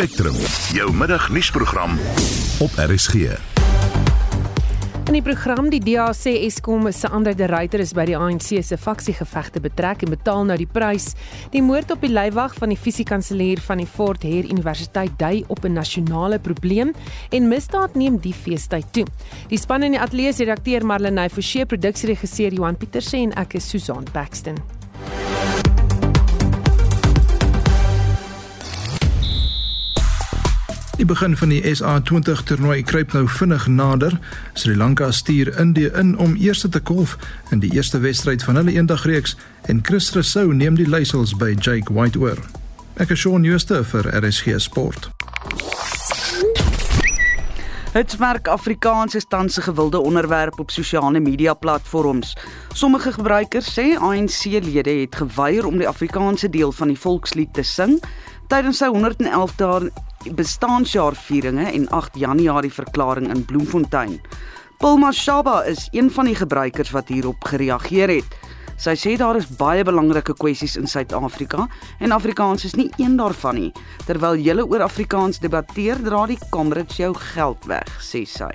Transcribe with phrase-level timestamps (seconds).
[0.00, 0.36] Spectrum,
[0.72, 1.98] jou middagnuusprogram
[2.58, 3.34] op RSG.
[5.04, 8.62] In die program die DA sê Eskom se Andre de Ruyter is by die ANC
[8.64, 11.10] se faksiegevegte betrek en betaal nou die prys.
[11.52, 15.68] Die moord op die leiwag van die fisiekanselier van die Fort Hare Universiteit dui op
[15.68, 16.96] 'n nasionale probleem
[17.28, 19.06] en misdaad neem die feestyd toe.
[19.48, 23.68] Die span in die ateljee se redakteur Marlenae Forsie, produksieregisseur Johan Pieterse en ek is
[23.68, 24.79] Susan Paxton.
[31.00, 34.18] Die begin van die SA20 toernooi kruip nou vinnig nader.
[34.52, 37.14] Sri Lanka stuur Indië in om eerste te kolf
[37.50, 39.32] in die eerste wedstryd van hulle eendagreeks
[39.72, 42.36] en Chris Rousseau neem die leiersels by Jake White oor.
[43.00, 45.08] Ek is Shaun Schuster vir RSG Sport.
[47.96, 52.36] Hitsmerk Afrikaans is tans 'n gewilde onderwerp op sosiale media platforms.
[52.72, 58.00] Sommige gebruikers sê ANC-lede het geweier om die Afrikaanse deel van die volkslied te sing
[58.50, 64.18] tydens sy 111 dae bestaanjaarvieringe en 8 Januarie verklaring in Bloemfontein.
[64.82, 68.36] Pulma Shaba is een van die gebruikers wat hierop gereageer het.
[68.80, 71.68] Sy sê daar is baie belangrike kwessies in Suid-Afrika
[72.00, 73.72] en Afrikaans is nie een daarvan nie.
[74.08, 78.54] Terwyl jy oor Afrikaans debatteer, dra die Comrades jou geld weg, sê sy.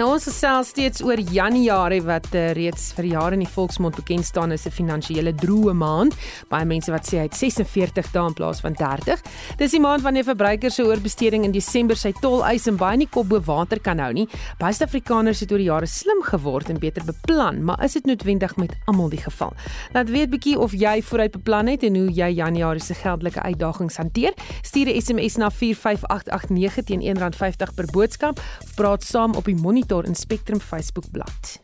[0.00, 4.24] Nou ons gesels steeds oor Januarie wat uh, reeds vir jare in die volksmond bekend
[4.24, 6.14] staan as 'n finansiële droë maand.
[6.48, 9.20] Baie mense wat sê hy het 46 dae in plaas van 30.
[9.58, 13.08] Dis die maand wanneer verbruikers se oorbesteding in Desember sy tol eis en baie nie
[13.12, 14.26] kop bo water kan hou nie.
[14.58, 18.56] Baie Suid-Afrikaners het oor die jare slim geword en beter beplan, maar is dit noodwendig
[18.56, 19.52] met almal die geval?
[19.92, 23.96] Laat weet bietjie of jy vooruit beplan het en hoe jy Januarie se geldelike uitdagings
[23.96, 24.32] hanteer.
[24.62, 29.89] Stuur 'n SMS na 45889 teen R1.50 per boodskap of praat saam op die monitor
[29.90, 31.58] monitor in Spectrum Facebook bladsy.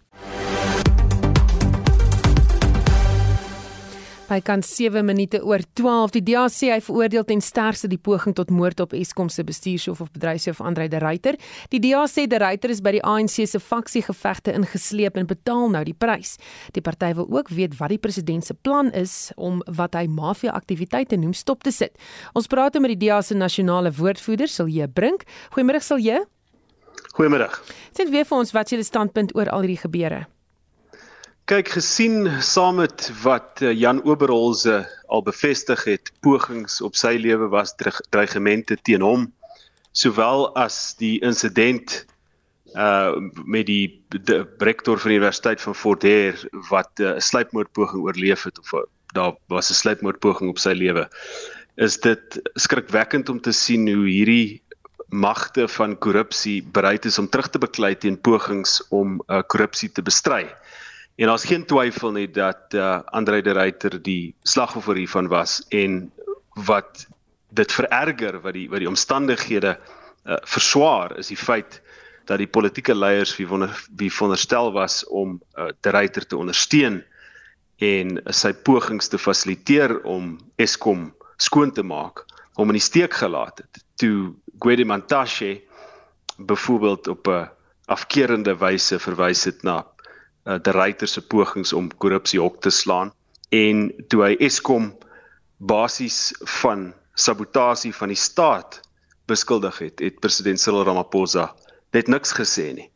[4.27, 8.35] By kan 7 minute oor 12 die DA sê hy veroordeel ten sterkste die poging
[8.35, 11.39] tot moord op Eskom se bestuurshoof of bedryfshoof Andrei de Ruyter.
[11.71, 15.85] Die DA sê de Ruyter is by die ANC se faksiegevegte ingesleep en betaal nou
[15.87, 16.41] die prys.
[16.75, 20.59] Die party wil ook weet wat die president se plan is om wat hy mafia
[20.59, 21.95] aktiwiteite noem stop te sit.
[22.35, 25.23] Ons praat met die DA se nasionale woordvoerder Silje Brink.
[25.55, 26.27] Goeiemôre Silje.
[27.17, 27.63] Goeiemiddag.
[27.97, 30.27] Sê weer vir ons wat julle standpunt oor al hierdie gebeure.
[31.49, 37.49] Kyk, gesien saam met wat eh, Jan Oberholze al bevestig het, pogings op sy lewe
[37.53, 39.31] was dreigemente teen hom,
[39.97, 42.03] sowel as die insident
[42.77, 43.15] uh
[43.47, 48.03] met die, die rektor van die Universiteit van Fort Hare wat eh, 'n uh, sluipmoordpoging
[48.05, 48.75] oorleef het of
[49.15, 51.09] daar was 'n sluipmoordpoging op sy lewe.
[51.77, 54.61] Is dit skrikwekkend om te sien hoe hierdie
[55.09, 60.03] magte van korrupsie bereid is om terug te beklei teen pogings om uh, korrupsie te
[60.03, 60.47] bestry.
[61.17, 66.11] En daar's geen twyfel nie dat uh, Andre de Ruyter die slagoffer hiervan was en
[66.67, 67.07] wat
[67.57, 71.81] dit vererger wat die wat die omstandighede uh, verswaar is die feit
[72.27, 77.05] dat die politieke leiers wie wonder wie veronderstel was om uh, de Ruyter te ondersteun
[77.79, 83.15] en uh, sy pogings te fasiliteer om Eskom skoon te maak hom in die steek
[83.15, 85.63] gelaat het toe Gwede Mantashe
[86.37, 87.49] byvoorbeeld op 'n
[87.87, 89.87] afkerende wyse verwys het na
[90.45, 93.13] uh, die ryter se pogings om korrupsie hok te slaan
[93.49, 94.91] en toe hy Eskom
[95.57, 98.81] basies van sabotasie van die staat
[99.27, 101.55] beskuldig het, het president Cyril Ramaphosa
[101.93, 102.91] net niks gesê nie.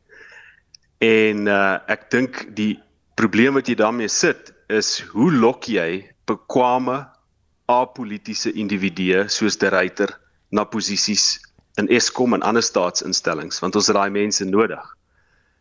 [1.00, 2.74] En uh, ek dink die
[3.16, 7.00] probleem wat jy daarmee sit is hoe lok jy bekwame
[7.70, 10.12] apolitiese individue soos die ryter
[10.50, 11.38] na posisies
[11.78, 14.82] in Eskom en ander staatsinstellings want ons het daai mense nodig.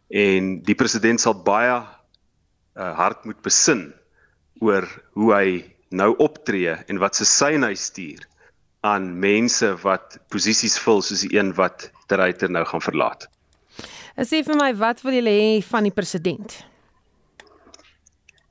[0.10, 3.90] En die president sal baie uh, hard moet besin
[4.64, 5.50] oor hoe hy
[5.90, 8.26] nou optree en wat se sein hy stuur
[8.86, 13.28] aan mense wat posisies vul soos die een wat Terreiter nou gaan verlaat.
[14.20, 16.56] Sê vir my wat wil julle hê van die president?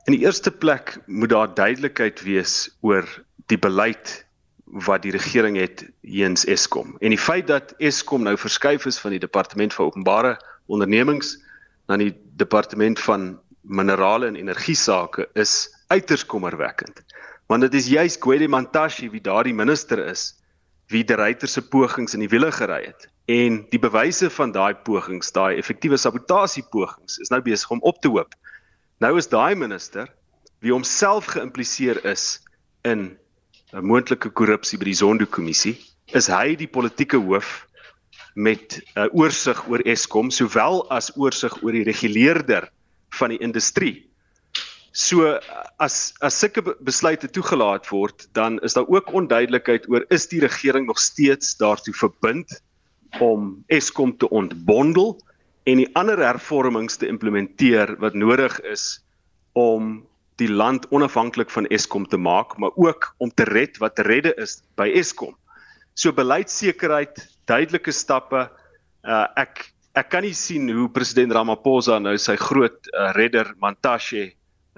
[0.09, 3.05] In die eerste plek moet daar duidelikheid wees oor
[3.53, 4.25] die beleid
[4.71, 6.97] wat die regering het heens Eskom.
[6.99, 10.37] En die feit dat Eskom nou verskuif is van die departement van openbare
[10.67, 11.37] ondernemings
[11.87, 17.03] na die departement van minerale en energie sake is uiters kommerwekkend.
[17.47, 20.35] Want dit is juis Gwede Mantashe wie daardie minister is
[20.89, 23.09] wie die ryter se pogings in die wiele gery het.
[23.29, 28.01] En die bewyse van daai pogings, daai effektiewe sabotasie pogings is nou besig om op
[28.01, 28.33] te hoop.
[29.05, 30.09] Nou is daai minister
[30.65, 32.41] wie homself geïmpliseer is
[32.89, 33.19] in
[33.73, 35.77] moontlike korrupsie by die Zondo-kommissie,
[36.17, 37.67] is hy die politieke hoof
[38.35, 42.71] met 'n uh, oorsig oor Eskom sowel as oorsig oor die reguleerder
[43.19, 44.09] van die industrie.
[44.93, 45.39] So
[45.79, 50.87] as as sulke besluite toegelaat word, dan is daar ook onduidelikheid oor is die regering
[50.87, 52.63] nog steeds daartoe verbind
[53.21, 55.19] om Eskom te ontbondel
[55.65, 59.05] en die ander hervormings te implementeer wat nodig is
[59.53, 60.07] om
[60.39, 64.35] die land onafhanklik van Eskom te maak, maar ook om te red wat te redde
[64.39, 65.35] is by Eskom.
[65.99, 67.19] So beleidsekerheid,
[67.51, 68.47] duidelike stappe.
[69.03, 69.67] Uh, ek
[69.99, 74.29] ek kan nie sien hoe president Ramaphosa nou sy groot uh, redder Mantashe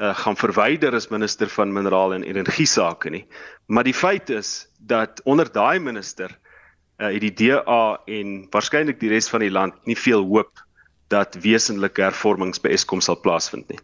[0.00, 3.26] uh, gaan verwyder as minister van minerale en energie sake nie.
[3.68, 9.12] Maar die feit is dat onder daai minister uh, het die DA en waarskynlik die
[9.12, 10.64] res van die land nie veel hoop
[11.12, 13.80] dat wesenlike hervormings by Eskom sal plaasvind nie.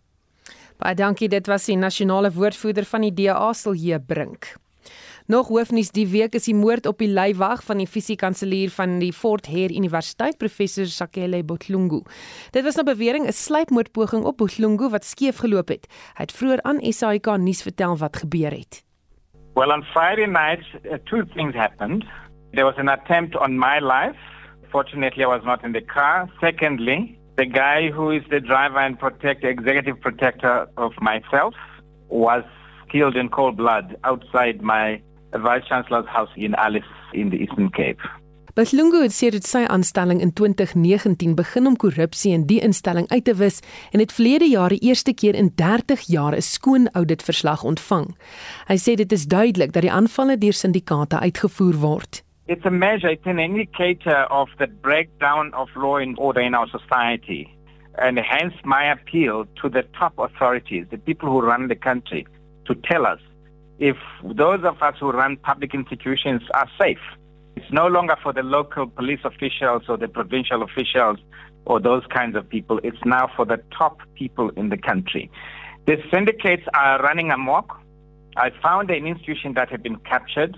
[0.76, 4.56] Baie dankie, dit was die nasionale woordvoerder van die DA Silje Brink.
[5.26, 9.11] Nog hoofnuus die week is die moord op die leiwag van die fisiekanselier van die
[9.11, 12.02] Fort Hare Universiteit professor Sakele Botlungu.
[12.52, 15.87] Dit was 'n bewering 'n sluipmoordpoging op Botlungu wat skeef geloop het.
[16.14, 18.84] Hy het vroeër aan SAK nuus vertel wat gebeur het.
[19.55, 22.05] Well on Friday night uh, two things happened.
[22.52, 24.19] There was an attempt on my life.
[24.70, 26.28] Fortunately I was not in the car.
[26.40, 31.55] Secondly, the guy who is the driver and protector executive protector of myself
[32.09, 32.44] was
[32.91, 35.00] killed in cold blood outside my
[35.35, 38.00] Vice Chancellor's house in Alice in the Eastern Cape.
[38.56, 43.27] Baslungu het sê dit sy aanstelling in 2019 begin om korrupsie in die instelling uit
[43.29, 43.61] te wis
[43.93, 48.17] en het verlede jaar die eerste keer in 30 jaar 'n skoon auditverslag ontvang.
[48.69, 52.25] Hy sê dit is duidelik dat die aanvalle deur syndikaate uitgevoer word.
[52.49, 56.69] It's a measure, it's an indicator of the breakdown of law and order in our
[56.69, 57.53] society.
[57.99, 62.25] And hence my appeal to the top authorities, the people who run the country,
[62.67, 63.19] to tell us
[63.79, 67.01] if those of us who run public institutions are safe.
[67.57, 71.19] It's no longer for the local police officials or the provincial officials
[71.65, 72.79] or those kinds of people.
[72.85, 75.31] It's now for the top people in the country.
[75.87, 77.77] The syndicates are running amok.
[78.37, 80.57] I found an institution that had been captured.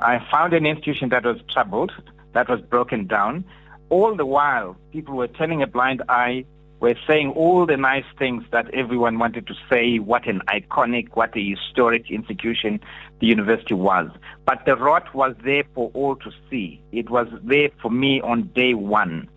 [0.00, 1.92] I found an institution that was troubled,
[2.32, 3.44] that was broken down.
[3.90, 6.44] All the while, people were turning a blind eye
[6.80, 11.36] were saying all the nice things that everyone wanted to say, what an iconic, what
[11.36, 12.80] a historic institution
[13.20, 14.10] the university was.
[14.44, 16.80] But the rot was there for all to see.
[16.92, 19.28] It was there for me on day one.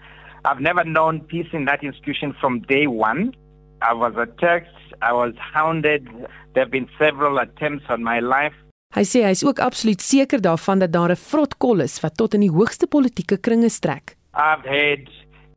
[0.46, 3.36] I've never known peace in that institution from day one.
[3.82, 6.08] I was attacked, I was hounded.
[6.54, 8.54] There have been several attempts on my life.
[8.92, 12.18] Hy sê hy is ook absoluut seker daarvan dat daar 'n vrot kol is wat
[12.18, 14.16] tot in die hoogste politieke kringe strek.
[14.34, 15.08] I've had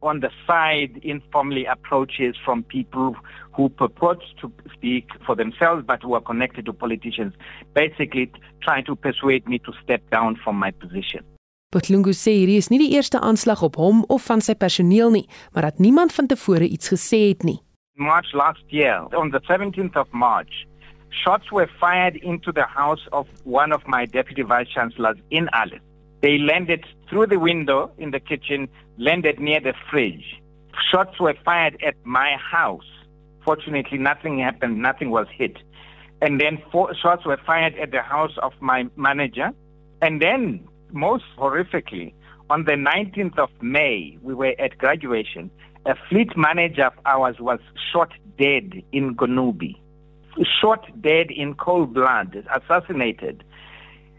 [0.01, 3.17] on the side informally approaches from people
[3.57, 7.33] who purport to speak for themselves but who are connected to politicians,
[7.73, 11.25] basically trying to persuade me to step down from my position.
[11.73, 15.27] Botlungu sê hierdie is nie die eerste aanslag op hom of van sy personeel nie,
[15.53, 17.59] maar dat niemand van tevore iets gesê het nie.
[17.97, 20.67] March last year, on the 17th of March,
[21.23, 25.81] shots were fired into the house of one of my deputy vice chancellors in Alice.
[26.21, 30.41] They landed through the window in the kitchen, landed near the fridge.
[30.91, 32.89] Shots were fired at my house.
[33.45, 35.59] Fortunately, nothing happened, nothing was hit.
[36.23, 39.51] And then four shots were fired at the house of my manager.
[40.01, 42.15] And then, most horrifically,
[42.49, 45.51] on the 19th of May, we were at graduation.
[45.87, 47.61] A fleet manager of ours was
[47.93, 49.77] shot dead in Gonubi,
[50.61, 53.45] shot dead in cold blood, assassinated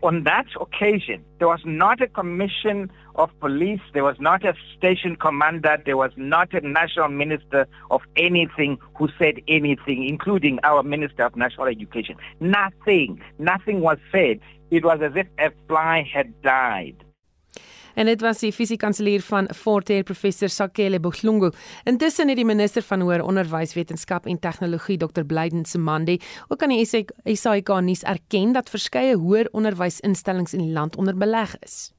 [0.05, 5.15] on that occasion, there was not a commission of police, there was not a station
[5.15, 11.23] commander, there was not a national minister of anything who said anything, including our Minister
[11.23, 12.15] of National Education.
[12.39, 14.39] Nothing, nothing was said.
[14.69, 16.95] It was as if a fly had died.
[17.95, 21.51] En dit was die fisiekanselier van Fort Hare professor Sakele Boglungu.
[21.83, 26.75] Intussen het die minister van hoër onderwys, wetenskap en tegnologie Dr Blyden Semande ook aan
[26.75, 26.85] die
[27.35, 31.91] SAIK nuus erken dat verskeie hoër onderwysinstellings in die land onder beleg is.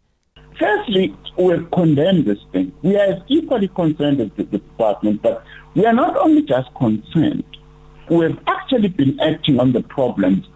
[0.57, 2.73] Firstly, we condemn this thing.
[2.83, 5.43] We are equally concerned as the department, but
[5.75, 7.45] we are not only just concerned.
[8.09, 10.49] We have actually been acting on the problems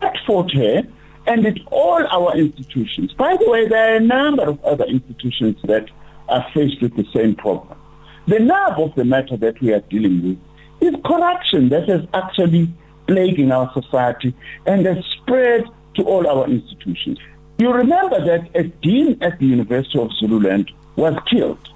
[0.00, 0.84] at Fort Hare
[1.26, 3.12] and at all our institutions.
[3.14, 5.88] By the way, there are a number of other institutions that
[6.28, 7.78] are faced with the same problem.
[8.26, 10.38] The nerve of the matter that we are dealing with
[10.80, 12.72] is corruption that is actually
[13.06, 14.34] plaguing our society
[14.66, 15.64] and has spread
[15.94, 17.18] to all our institutions.
[17.58, 21.68] You remember that a dean at the University of Zululand was killed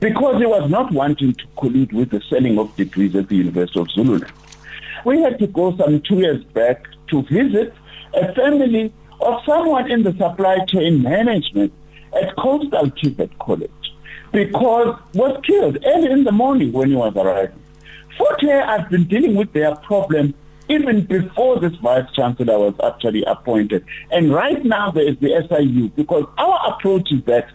[0.00, 3.80] because he was not wanting to collude with the selling of degrees at the University
[3.80, 4.32] of Zululand.
[5.04, 7.72] We had to go some two years back to visit
[8.18, 11.72] a family of someone in the supply chain management
[12.14, 13.70] at Coastal Tibet College
[14.32, 17.62] because was killed early in the morning when he was arriving.
[18.16, 20.34] Fort Hare, I've been dealing with their problem
[20.68, 23.84] even before this vice chancellor was actually appointed.
[24.10, 27.48] And right now there is the SIU because our approach is that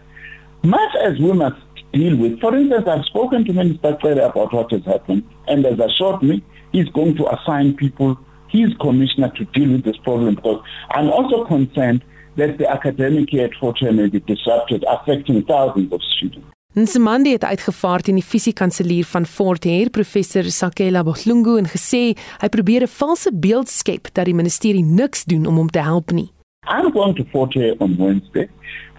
[0.62, 1.60] much as we must
[1.92, 5.78] deal with, for instance, I've spoken to Minister Clare about what has happened and has
[5.78, 6.42] assured me
[6.72, 8.18] he's going to assign people,
[8.54, 10.60] his commissioner to deal with this problem because
[10.96, 12.00] I'm also concerned
[12.36, 16.48] that the academic year at Fort Hare may be disrupted, affecting thousands of students.
[16.74, 22.48] Nsimandi het uitgevaar teen die fisiekanselier van Fort Hare, professor Sakela Bohlungu en gesê hy
[22.50, 26.32] probeer 'n valse beeld skep dat die ministerie niks doen om hom te help nie.
[26.66, 28.48] I'm going to Fort Hare on Wednesday.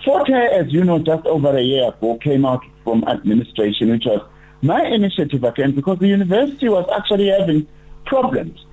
[0.05, 4.05] Fort Hare, as you know, just over a year ago came out from administration, which
[4.05, 4.21] was
[4.61, 7.67] my initiative again because the university was actually having
[8.05, 8.65] problems.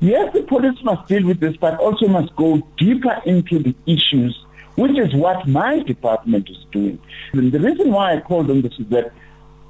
[0.00, 4.46] Yes, the police must deal with this, but also must go deeper into the issues
[4.76, 6.98] which is what my department is doing.
[7.32, 9.12] And the reason why I called on this is that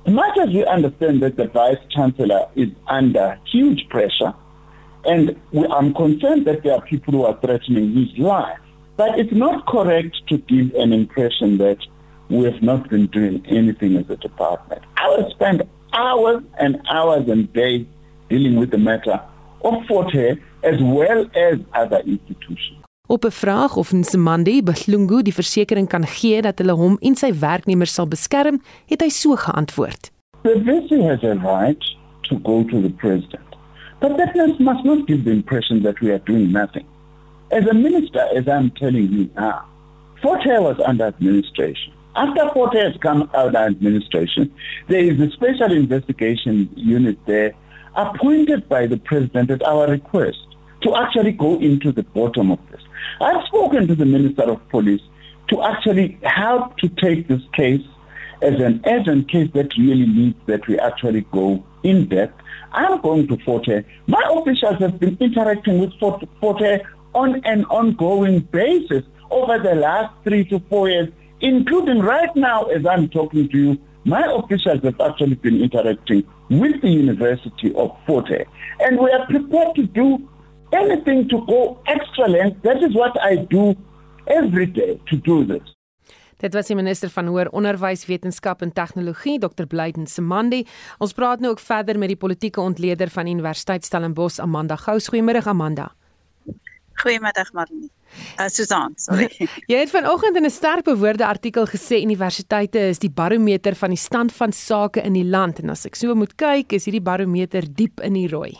[0.07, 4.35] much as we understand that the Vice Chancellor is under huge pressure,
[5.05, 8.59] and we, I'm concerned that there are people who are threatening his life,
[8.97, 11.79] but it's not correct to give an impression that
[12.29, 14.83] we have not been doing anything as a department.
[14.97, 17.87] I will spend hours and hours and days
[18.29, 19.21] dealing with the matter
[19.61, 22.79] of Forte as well as other institutions.
[23.09, 27.33] Op 'n vraag of Nsimandi Behlungu die versekering kan gee dat hulle hom en sy
[27.39, 30.11] werknemers sal beskerm, het hy so geantwoord:
[30.43, 31.85] The VC has a right
[32.23, 33.47] to go to the president.
[34.01, 36.85] But that must not give the impression that we are doing nothing.
[37.51, 39.65] As a minister, as I'm telling you now,
[40.21, 41.93] Forte was under administration.
[42.15, 44.51] After Forte has come out of administration,
[44.89, 47.55] there is a special investigation unit there
[47.97, 50.39] appointed by the president at our request
[50.83, 52.81] to actually go into the bottom of this.
[53.21, 55.01] I've spoken to the Minister of Police
[55.49, 57.83] to actually help to take this case
[58.43, 62.41] as an urgent case that really needs that we actually go in depth.
[62.73, 63.85] I'm going to Forte.
[64.07, 66.81] My officials have been interacting with Forte
[67.15, 71.09] on an ongoing basis over the last three to four years,
[71.41, 73.79] including right now as I'm talking to you.
[74.05, 78.45] My officials have actually been interacting with the University of Forte.
[78.79, 80.29] And we are prepared to do
[80.73, 82.63] anything to go extra length.
[82.63, 83.75] That is what I do
[84.27, 85.77] every day to do this.
[86.37, 89.65] Dit was die minister van hoër onderwys, wetenskap en tegnologie, Dr.
[89.67, 90.67] Blyden Semandi.
[91.01, 95.09] Ons praat nou ook verder met die politieke ontleder van Universiteit Stellenbosch, Amanda Gous.
[95.09, 95.95] Goeiemôre Amanda.
[97.03, 97.89] Goeiemiddag Marlene.
[98.39, 99.29] Uh, Susan, sorry.
[99.71, 104.01] Jy het vanoggend in 'n sterk bewoorde artikel gesê universiteite is die barometer van die
[104.01, 107.65] stand van sake in die land en as ek so moet kyk, is hierdie barometer
[107.69, 108.57] diep in die rooi.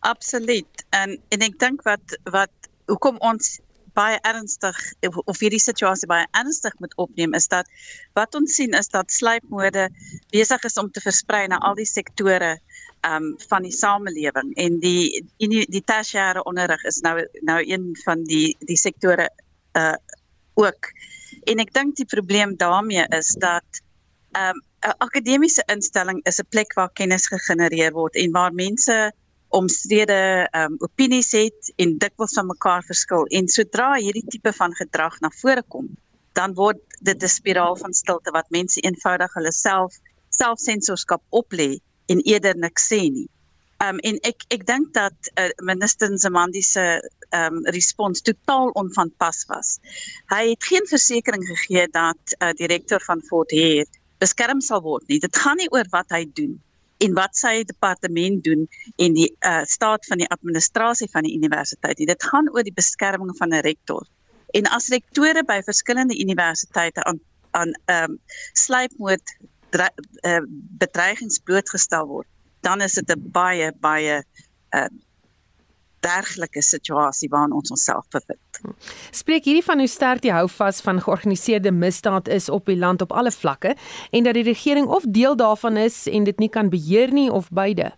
[0.00, 0.84] Absoluut.
[0.90, 2.52] En en ek dink wat wat
[2.86, 3.60] hoekom ons
[3.96, 4.78] baie ernstig
[5.24, 7.70] of hierdie situasie baie ernstig moet opneem is dat
[8.18, 9.88] wat ons sien is dat sluipmode
[10.34, 12.56] besig is om te versprei na al die sektore
[13.06, 18.24] um van die samelewing en die die, die tersiêre onderrig is nou nou een van
[18.24, 19.30] die die sektore
[19.76, 19.96] uh
[20.56, 20.88] ook.
[21.52, 23.82] En ek dink die probleem daarmee is dat
[24.40, 29.12] um 'n akademiese instelling is 'n plek waar kennis gegenereer word en waar mense
[29.48, 35.20] omstrede um, opinies het en dikwels van mekaar verskil en sodra hierdie tipe van gedrag
[35.20, 35.88] na vore kom
[36.36, 39.94] dan word dit 'n spiraal van stilte wat mense eenvoudig hulle self
[40.38, 41.70] selfsensorskap oplê
[42.12, 43.28] en eerder niks sê nie.
[43.86, 46.84] Um en ek ek dink dat uh, minister Nzimandi se
[47.40, 49.78] um respons totaal onvanpas was.
[50.32, 53.86] Hy het geen versekering gegee dat uh, direkteur van Fort Hare
[54.18, 55.20] beskerm sal word nie.
[55.20, 56.56] Dit gaan nie oor wat hy doen
[56.98, 61.96] en wat sy departement doen en die uh, staat van die administrasie van die universiteit.
[61.96, 64.06] Dit gaan oor die beskerming van 'n rektor.
[64.56, 67.20] En as rektore by verskillende universiteite aan
[67.56, 68.18] aan ehm um,
[68.52, 69.36] sluipmoord
[69.72, 70.42] uh,
[70.82, 72.28] bedreigings blootgestel word,
[72.60, 74.24] dan is dit 'n baie baie
[74.76, 74.88] uh,
[76.06, 78.60] dergelike situasie waarin ons onsself bevind.
[79.10, 83.12] Spreek hierdie van hoe sterk die houvas van georganiseerde misdaad is op die land op
[83.12, 83.76] alle vlakke
[84.10, 87.50] en dat die regering of deel daarvan is en dit nie kan beheer nie of
[87.50, 87.92] beide.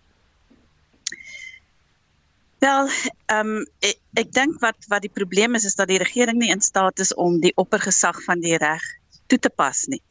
[2.59, 2.89] Wel,
[3.31, 6.51] ehm um, ek, ek dink wat wat die probleem is is dat die regering nie
[6.51, 8.83] in staat is om die oppergesag van die reg
[9.31, 10.01] toe te pas nie.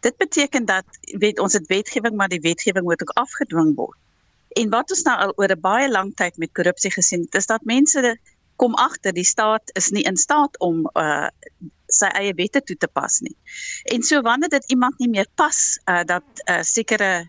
[0.00, 3.98] Dit beteken dat weet ons het wetgewing maar die wetgewing moet ook afgedwing word.
[4.56, 7.46] En wat ons nou al oor 'n baie lang tyd met korrupsie gesien het, is
[7.46, 8.18] dat mense
[8.56, 11.28] kom agter die staat is nie in staat om uh
[11.88, 13.36] sy eie wette toe te pas nie.
[13.94, 17.28] En so wanneer dit iemand nie meer pas uh dat uh sekere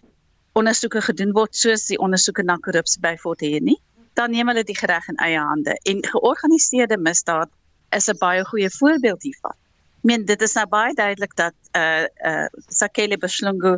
[0.59, 3.77] ondersoeke gedoen word soos die ondersoeke na korrupsie by Fort Hare nie,
[4.19, 5.77] dan neem hulle die reg in eie hande.
[5.87, 7.51] En georganiseerde misdaad
[7.95, 9.55] is 'n baie goeie voorbeeld hiervan.
[9.99, 13.77] Ek meen dit is nou baie duidelik dat uh uh Sakele Beslungu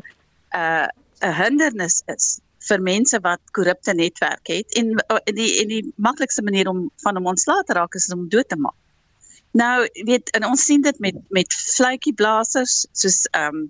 [0.56, 0.88] uh
[1.22, 4.94] 'n hindernis is vir mense wat korrupte netwerke het en
[5.26, 8.50] in die in die maklikste manier om van hom ontslae te raak is om dood
[8.50, 8.78] te maak.
[9.58, 13.70] Nou weet en ons sien dit met met fluitjie blasers soos ehm um,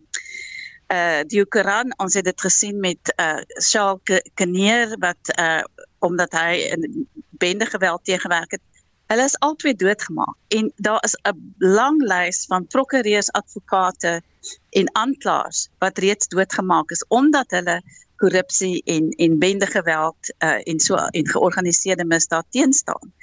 [0.92, 5.64] uh die Koran ons het dit gesien met uh Charles Kneer wat uh
[6.00, 7.08] omdat hy in
[7.40, 8.66] bende geweld teëgewerk het
[9.12, 14.22] Hulle is albei doodgemaak en daar is 'n lang lys van prokureurs, advokate
[14.80, 17.82] en aanklaers wat reeds doodgemaak is omdat hulle
[18.22, 23.14] korrupsie en en bende geweld uh, en so en georganiseerde misdaad teenstaan.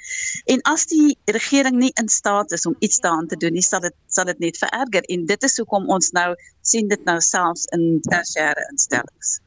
[0.45, 3.83] En as die regering nie in staat is om iets daaraan te doen nie, sal
[3.85, 7.65] dit sal dit net vererger en dit is hoekom ons nou sien dit nou selfs
[7.75, 9.39] in tersiêre instellings.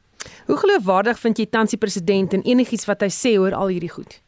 [0.47, 3.91] Hoe geloofwaardig vind jy tans die president en enigiets wat hy sê oor al hierdie
[3.91, 4.19] goed?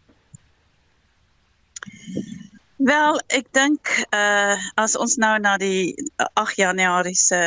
[2.75, 7.37] Wel, ek dink uh as ons nou na die 8 Januarie se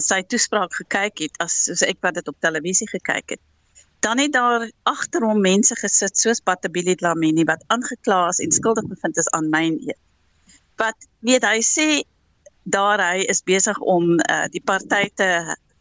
[0.00, 3.40] sy toespraak gekyk het, as soos ek wat dit op televisie gekyk het,
[4.00, 8.88] dan het daar agter hom mense gesit soos Patabili Dlamini wat aangekla is en skuldig
[8.88, 10.00] bevind is aan myn eet.
[10.80, 11.86] Wat weet hy sê
[12.64, 15.28] daar hy is besig om uh die party te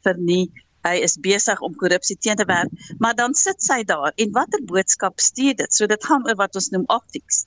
[0.03, 0.50] vernie
[0.83, 4.60] hy is besig om korrupsie teen te werk, maar dan sit sy daar en watter
[4.67, 5.71] boodskap stuur dit?
[5.71, 7.45] So dit gaan oor wat ons noem optics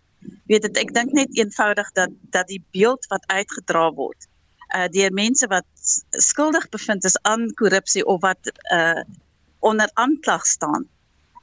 [0.50, 4.28] weet dit ek dink net eenvoudig dat dat die beeld wat uitgedra word
[4.76, 5.66] uh deur mense wat
[6.10, 9.02] skuldig bevind is aan korrupsie of wat uh
[9.64, 10.88] onder aanklag staan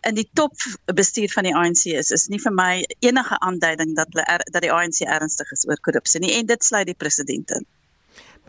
[0.01, 0.53] in die top
[0.97, 4.65] bestuur van die ANC is is nie vir my enige aanduiding dat hulle er, dat
[4.65, 7.65] die ANC ernstig is oor korrupsie nie en dit sluit die president in.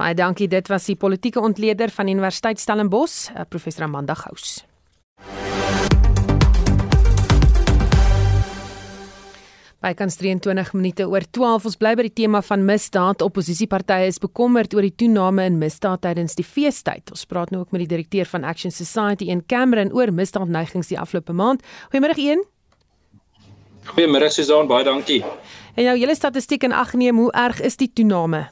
[0.01, 4.63] Baie dankie dit was die politieke ontleder van Universiteit Stellenbosch uh, professor Amanda Gous.
[9.83, 13.23] Bykans 23 minute oor 12 ons bly by die tema van misdaad.
[13.27, 17.11] Opposisiepartye is bekommerd oor die toename in misdaad tydens die feestyd.
[17.11, 21.01] Ons praat nou ook met die direkteur van Action Society in Cameron oor misdaadneigings die
[21.03, 21.67] afgelope maand.
[21.91, 22.45] Goeiemôre een.
[23.91, 25.19] Goeiemôre Susan, baie dankie.
[25.75, 28.45] En jou hele statistiek in ag neem, hoe erg is die toename?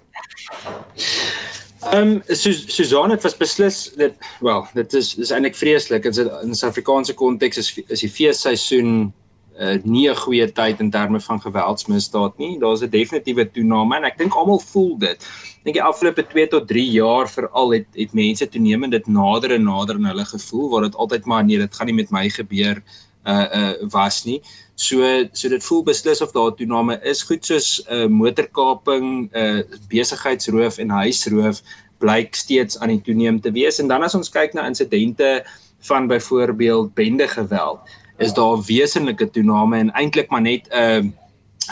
[1.93, 6.59] Ehm um, Susan het was beslis dit wel, dit is is eintlik vreeslik in in
[6.59, 9.13] Suid-Afrikaanse konteks is is die feesseisoen
[9.59, 12.59] uh, nie 'n goeie tyd in terme van geweldsmisdaad nie.
[12.59, 15.27] Daar's 'n definitiewe toename en ek dink almal voel dit.
[15.65, 19.65] Dink die afgelope 2 tot 3 jaar veral het het mense toenemend dit nader en
[19.65, 22.83] nader in hulle gevoel waar dit altyd maar nee, dit gaan nie met my gebeur
[23.27, 24.41] uh uh was nie.
[24.75, 29.63] So so dit voel beslis of daar toename is goed soos 'n uh, motorkaping, uh
[29.89, 31.63] besigheidsroof en huisroof
[31.99, 35.45] blyk steeds aan die toeneem te wees en dan as ons kyk na insidente
[35.81, 37.81] van byvoorbeeld bende geweld
[38.21, 41.15] is daar 'n wesenlike toename en eintlik maar net 'n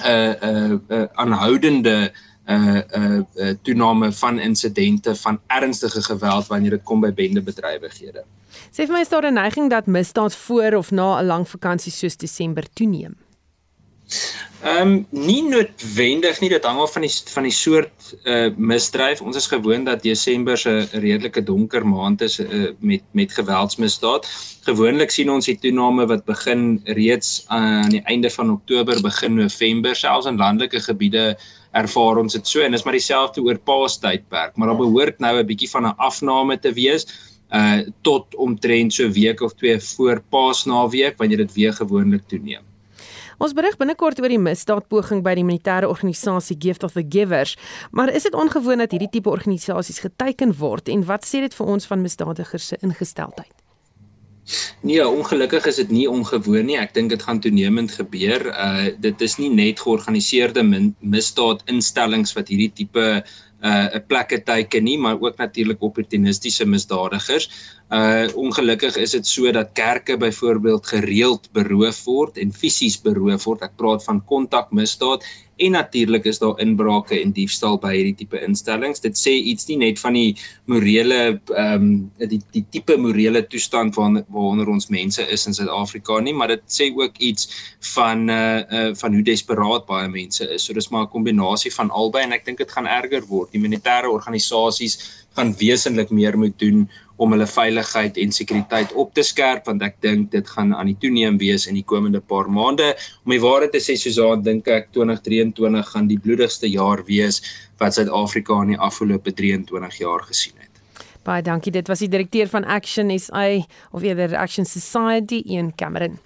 [0.05, 2.13] 'n 'n aanhoudende
[2.47, 7.13] 'n uh, 'n uh, uh, toename van insidente van ernstige geweld wanneer dit kom by
[7.13, 8.25] bendebedrywighede.
[8.73, 11.93] Sê vir my is daar 'n neiging dat misdaad voor of na 'n lang vakansie
[11.93, 13.17] soos Desember toeneem?
[14.59, 19.21] Ehm um, nie noodwendig nie, dit hang af van die van die soort uh misdryf.
[19.23, 24.27] Ons is gewoond dat Desember 'n redelike donker maand is uh, met met geweldsmisdaad.
[24.67, 29.97] Gewoonlik sien ons die toename wat begin reeds aan die einde van Oktober, begin November,
[29.97, 31.37] selfs in landelike gebiede
[31.73, 35.47] ervaar ons dit so en dis maar dieselfde oor Paastydperk, maar daar behoort nou 'n
[35.47, 37.07] bietjie van 'n afname te wees
[37.53, 42.65] uh tot omtrent so week of twee voor Paasnaweek wanneer dit weer gewoonlik toeneem.
[43.39, 47.55] Ons berig binnekort oor die misdaadpoging by die militêre organisasie Gift of the Givers,
[47.95, 51.71] maar is dit ongewoon dat hierdie tipe organisasies geteken word en wat sê dit vir
[51.77, 53.55] ons van misdadigers se ingesteldheid?
[54.83, 56.79] Nee, ongelukkig is dit nie ongewoon nie.
[56.81, 58.49] Ek dink dit gaan toenemend gebeur.
[58.49, 63.05] Uh dit is nie net georganiseerde misdaadinstellings wat hierdie tipe
[63.61, 67.51] uh 'n plekke teiken nie, maar ook natuurlik opportunistiese misdadigers.
[67.91, 73.63] Uh ongelukkig is dit so dat kerke byvoorbeeld gereeld beroof word en fisies beroof word.
[73.63, 75.25] Ek praat van kontakmisdaad
[75.59, 79.03] en natuurlik is daar inbrake en diefstal by hierdie tipe instellings.
[79.05, 80.37] Dit sê iets nie net van die
[80.71, 81.19] morele
[81.55, 81.89] ehm um,
[82.31, 86.65] die die tipe morele toestand waar waaronder ons mense is in Suid-Afrika nie, maar dit
[86.79, 87.51] sê ook iets
[87.95, 90.65] van uh, uh van hoe desperaat baie mense is.
[90.65, 93.53] So dis maar 'n kombinasie van albei en ek dink dit gaan erger word.
[93.53, 94.99] Die militêre organisasies
[95.37, 96.89] gaan wesentlik meer moet doen
[97.19, 100.99] om hulle veiligheid en sekuriteit op te skerp want ek dink dit gaan aan die
[101.03, 102.93] toeneem wees in die komende paar maande.
[103.27, 107.43] Om die waarheid te sê Susan, dink ek 2023 gaan die bloedigste jaar wees
[107.83, 111.05] wat Suid-Afrika in die afgelope 23 jaar gesien het.
[111.27, 111.75] Baie dankie.
[111.75, 113.45] Dit was die direkteur van Action SA
[113.93, 116.19] of eerder Action Society in Cameron.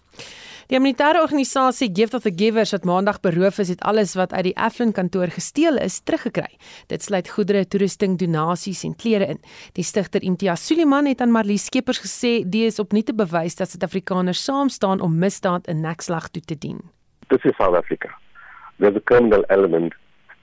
[0.72, 4.46] Die humanitêre organisasie Gift of the Givers wat maandag beroof is, het alles wat uit
[4.46, 6.48] die Afflin kantoor gesteel is, teruggekry.
[6.88, 9.42] Dit sluit goedere, toerusting, donasies en klere in.
[9.76, 13.68] Die stigter Imtiaz Suliman het aan Marlies Skeepers gesê die is opnuut te bewys dat
[13.68, 16.80] Suid-Afrikaners saam staan om misdaad 'n nekslag toe te dien.
[17.28, 18.08] This is South Africa.
[18.78, 19.92] There's a criminal element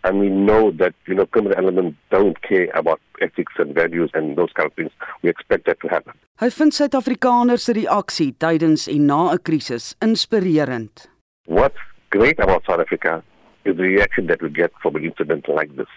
[0.03, 4.37] and we know that you know criminal elements don't care about ethics and values and
[4.37, 4.91] those kind of things.
[5.21, 6.13] We expect that to happen.
[6.39, 11.09] Hy vind Suid-Afrikaners se reaksie tydens en na 'n krisis inspirerend.
[11.45, 13.23] What's great about South Africa
[13.65, 15.91] is the reaction that we get from an incident like this.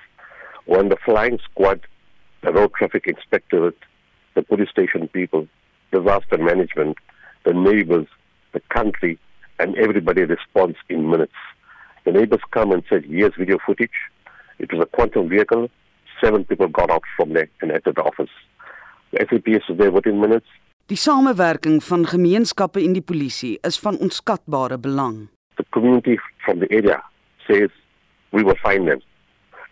[0.67, 1.81] When the flying squad,
[2.43, 3.79] the road traffic inspectorate,
[4.35, 5.47] the police station people,
[5.93, 6.97] disaster management,
[7.45, 8.07] the neighbors,
[8.53, 9.19] the country,
[9.59, 11.38] and everybody responds in minutes.
[12.05, 13.99] The neighbors come and said, here's video footage.
[14.59, 15.71] It was a quantum vehicle.
[16.21, 18.31] Seven people got out from there and entered the office.
[19.12, 20.47] The SAPS was there within minutes.
[20.87, 25.29] Die samewerking van gemeenskappe en die polisie is van onskatbare belang.
[25.57, 27.03] The community from the area
[27.47, 27.71] says
[28.33, 29.01] we will find them.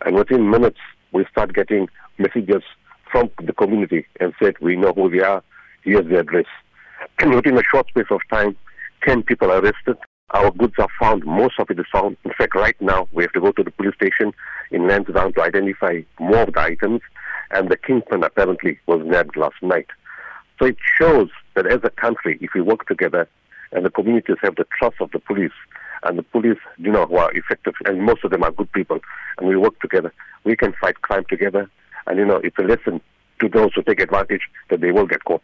[0.05, 0.79] And within minutes,
[1.11, 2.63] we start getting messages
[3.11, 5.43] from the community and said, we know who they are,
[5.83, 6.45] here's the address.
[7.19, 8.55] And within a short space of time,
[9.05, 9.97] 10 people arrested,
[10.31, 11.25] our goods are found.
[11.25, 12.17] Most of it is found.
[12.23, 14.33] In fact, right now, we have to go to the police station
[14.71, 17.01] in Lansdowne to identify more of the items.
[17.51, 19.87] And the kingpin apparently was nabbed last night.
[20.59, 23.27] So it shows that as a country, if we work together
[23.71, 25.51] and the communities have the trust of the police,
[26.03, 28.99] and the police, you know, who are effective, and most of them are good people,
[29.37, 30.11] and we work together,
[30.43, 31.69] we can fight crime together.
[32.07, 33.01] And, you know, it's a lesson
[33.39, 35.43] to those who take advantage that they will get caught.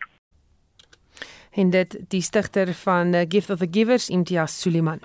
[1.57, 5.01] En dit die stigter van uh, Gift of the Givers Imtiaz Suliman.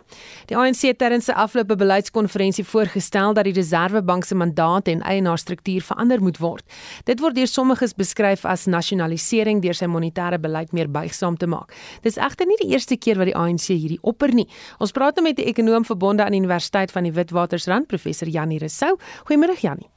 [0.51, 5.83] Die ANC het tydens 'n afloope beleidskonferensie voorgestel dat die Reserwebank se mandaat en eienaarstruktuur
[5.83, 6.65] verander moet word.
[7.05, 11.73] Dit word deur sommiges beskryf as nasionalisering deur sy monetêre beleid meer buigsaam te maak.
[12.03, 14.49] Dis egter nie die eerste keer wat die ANC hierdie opper nie.
[14.79, 18.59] Ons praat nou met 'n ekonoom verbonde aan die Universiteit van die Witwatersrand, professor Janie
[18.59, 18.99] Rousseau.
[19.25, 19.89] Goeiemôre Janie.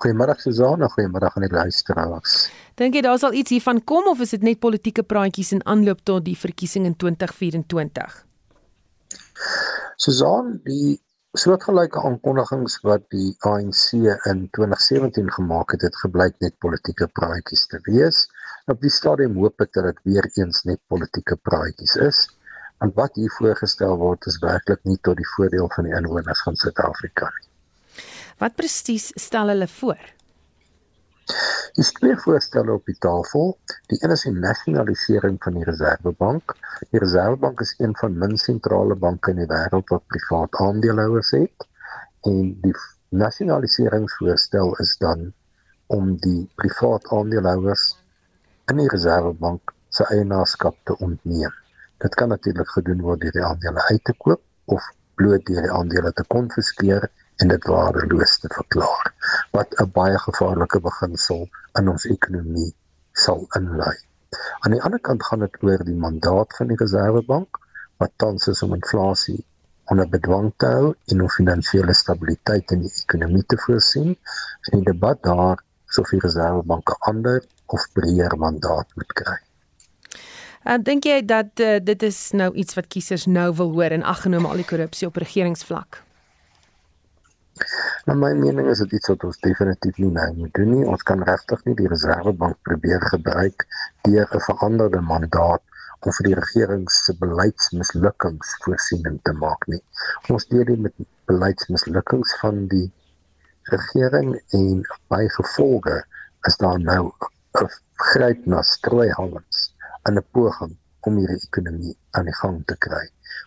[0.00, 2.50] Goeiemôre Suzana, goeiemôre aan die luisteraars.
[2.78, 6.04] Dink jy daar sal iets hiervan kom of is dit net politieke praatjies in aanloop
[6.04, 8.18] tot die verkiesing in 2024?
[10.00, 10.98] Suzan, die
[11.38, 13.92] soortgelyke aankondigings wat die ANC
[14.30, 18.24] in 2017 gemaak het, het gebleik net politieke praatjies te wees.
[18.66, 22.22] Op die stadium hoop ek dat dit weer eens net politieke praatjies is.
[22.80, 26.56] Want wat hier voorgestel word is werklik nie tot die voordeel van die inwoners van
[26.56, 27.50] Suid-Afrika nie.
[28.40, 30.00] Wat presies stel hulle voor?
[31.78, 33.52] Dis twee voorstelle op die tafel.
[33.92, 36.54] Die een is die nasionalisering van die Reservebank.
[36.90, 41.66] Die Reservebank is een van min sentrale banke in die wêreld wat privaat aandeelhouers het.
[42.30, 42.74] En die
[43.08, 45.32] nasionaliseringsvoorstel is dan
[45.86, 47.86] om die privaat aandeelhouers
[48.70, 51.54] in die Reservebank se eienaarskap te ontneem.
[52.00, 54.42] Dit kan natuurlik gedoen word deur die aandele uit te koop
[54.76, 54.86] of
[55.18, 57.08] bloot deur die aandele te konfiskeer
[57.42, 59.12] en dit waardeloos te verklaar
[59.56, 61.48] wat 'n baie gevaarlike beginsel
[61.80, 62.72] in ons ekonomie
[63.12, 63.96] sal inlei.
[64.60, 67.58] Aan die ander kant gaan dit oor die mandaat van die Reserwebank
[68.02, 69.40] wat tans is om inflasie
[69.90, 74.12] onder bedwang te hou en om finansiële stabiliteit in die ekonomie te voorsien.
[74.70, 79.38] En die debat daar sou vir Reserwebank 'n ander of breër mandaat moet kry.
[80.64, 84.02] Uh, dink jy dat uh, dit is nou iets wat kiesers nou wil hoor en
[84.02, 86.02] aggenome al die korrupsie op regeringsvlak?
[88.08, 90.84] Na my mening is dit iets wat ons definitief nie nou moet doen nie.
[90.92, 93.66] Ons kan regtig nie die Reservebank probeer gebruik
[94.08, 95.62] deur 'n veranderde mandaat
[96.00, 99.82] om vir die regering se beleidsmislukkings voorsiening te maak nie.
[100.36, 100.94] Ons deel dit met
[101.32, 102.86] beleidsmislukkings van die
[103.74, 106.00] regering en by gevolge
[106.48, 107.12] is daar nou
[107.60, 107.68] 'n
[108.10, 109.66] gryp na strooihalms
[110.08, 113.02] in 'n poging om hierdie ekonomie aan die gang te kry.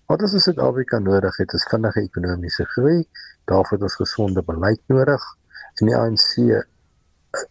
[0.08, 3.04] Wat ons in Suid-Afrika nodig het, is vinnige ekonomiese groei
[3.46, 5.24] daarvoor is gesonde beleid nodig
[5.82, 6.62] en die ANC eh,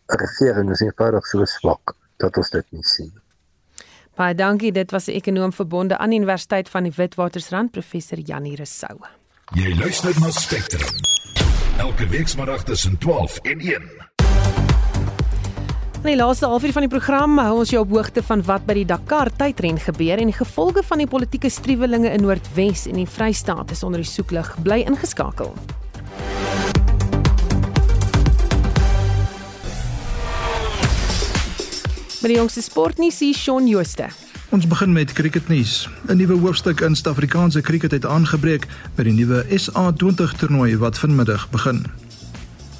[0.06, 3.12] regering is eenvoudig so swak dat ons dit nie sien.
[4.16, 8.98] Baie dankie, dit was 'n ekonom verbonde aan Universiteit van die Witwatersrand professor Janie Rousseau.
[9.54, 10.94] Jy luister na Spectrum.
[11.78, 14.12] Elke week saterdag tussen 12 en 1.
[16.02, 18.74] In die laaste halfuur van die program hou ons jou op hoogte van wat by
[18.74, 23.06] die Dakar tydren gebeur en die gevolge van die politieke striwelinge in Noordwes en die
[23.06, 25.54] Vrystaat is onder die soeklig bly ingeskakel.
[32.18, 34.10] Met die jongste sportnuus hier Shaun Jooste.
[34.50, 35.86] Ons begin met cricketnuus.
[36.10, 41.50] 'n Nuwe hoofstuk in Suid-Afrikaanse cricket het aangebreek met die nuwe SA20 toernooi wat vanmiddag
[41.50, 41.86] begin.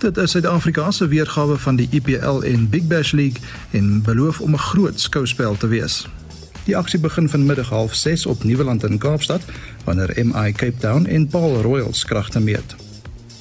[0.03, 3.39] Dit is Suid-Afrika se weergawe van die IPL en Big Bash League
[3.71, 6.09] en beloof om 'n groot skouspel te wees.
[6.65, 9.43] Die aksie begin vanmiddag 06:30 op Nieuweland in Kaapstad
[9.85, 12.75] wanneer MI Cape Town en Paul Royals kragte meet.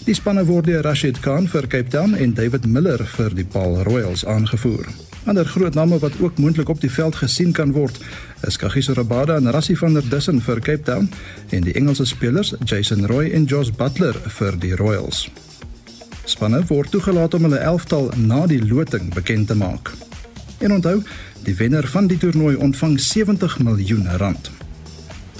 [0.03, 3.83] Die spanne word deur Rashid Khan vir Cape Town en David Miller vir die Paul
[3.83, 4.85] Royals aangevoer.
[5.25, 7.99] Ander groot name wat ook moontlik op die veld gesien kan word,
[8.41, 11.09] is Kagiso Rabada en Rassie van der Dussen vir Cape Town
[11.49, 15.29] en die Engelse spelers Jason Roy en Josh Butler vir die Royals.
[16.25, 19.91] Spanne word toegelaat om hulle elftal na die loting bekend te maak.
[20.59, 21.01] En onthou,
[21.43, 24.51] die wenner van die toernooi ontvang 70 miljoen rand.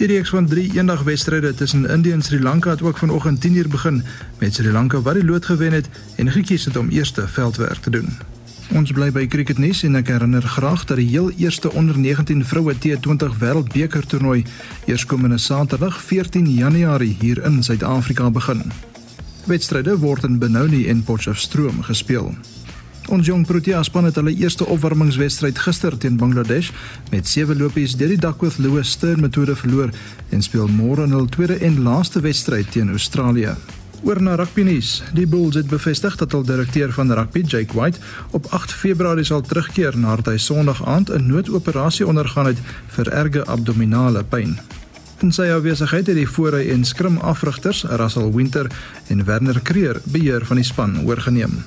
[0.01, 4.03] Die reeks van 3 eendagwedstryde tussen Indië en Sri Lanka het ook vanoggend 10:00 begin
[4.37, 7.89] met Sri Lanka wat die lood gewen het en gekies het om eerste veldwerk te
[7.89, 8.09] doen.
[8.71, 12.73] Ons bly by cricketnuus en ek herinner graag dat die heel eerste onder 19 vroue
[12.73, 14.45] T20 wêreldbeker toernooi
[14.85, 18.90] eerskomende Saterdag 14 Januarie hier in Suid-Afrika begin.
[19.45, 22.33] Wedstryde word in Benoni en Potchefstroom gespeel.
[23.09, 26.69] Ons jong Protea span het hulle eerste opwarmingswedstryd gister teen Bangladesh
[27.09, 29.89] met sewe lopies deur die Duckworth Lewis Stern metode verloor
[30.29, 33.55] en speel môre hul tweede en laaste wedstryd teen Australië.
[34.03, 35.03] Oor na rugby nuus.
[35.13, 37.99] Die Bulls het bevestig dat hul direkteur van rugby, Jake White,
[38.31, 43.45] op 8 Februarie sal terugkeer nadat hy Sondag aand 'n noodoperasie ondergaan het vir erge
[43.45, 44.57] abdominale pyn.
[45.21, 48.65] In sy afwesigheid het die voorry en skrim afrigters, Russell Winter
[49.13, 51.59] en Werner Kreer, beheer van die span oorgeneem.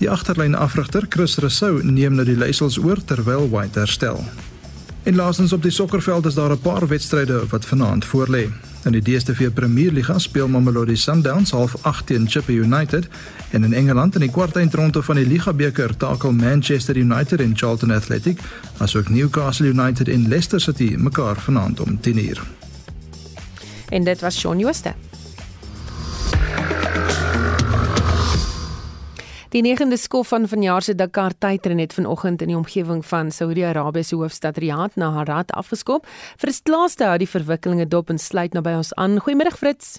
[0.00, 4.18] Die agterlyn afrigter Chris Rousseau neem nou die leiersels oor terwyl White herstel.
[5.06, 8.50] En laasens op die sokkerveld is daar 'n paar wedstryde wat vanaand voorlê.
[8.84, 13.08] In die DStv Premier Liga speel Mamelodi Sundowns half 8 teen Chippa United
[13.50, 17.92] en in Engeland in die kwartfinale van die Liga beker takel Manchester United en Charlton
[17.92, 18.38] Athletic
[18.78, 22.40] asook Newcastle United en Leicester City mekaar vanaand om 10:00.
[23.90, 24.94] En dit was Shaun Jooste.
[29.50, 34.02] Die 9de skof van vanjaar se Dakar tydren het vanoggend in die omgewing van Saudi-Arabië
[34.02, 36.06] se hoofstad Riyadh na Harat afgeskop.
[36.38, 39.18] Vir die laaste hou die verwikkelinge dop en sluit naby ons aan.
[39.18, 39.98] Goeiemôre Fritz.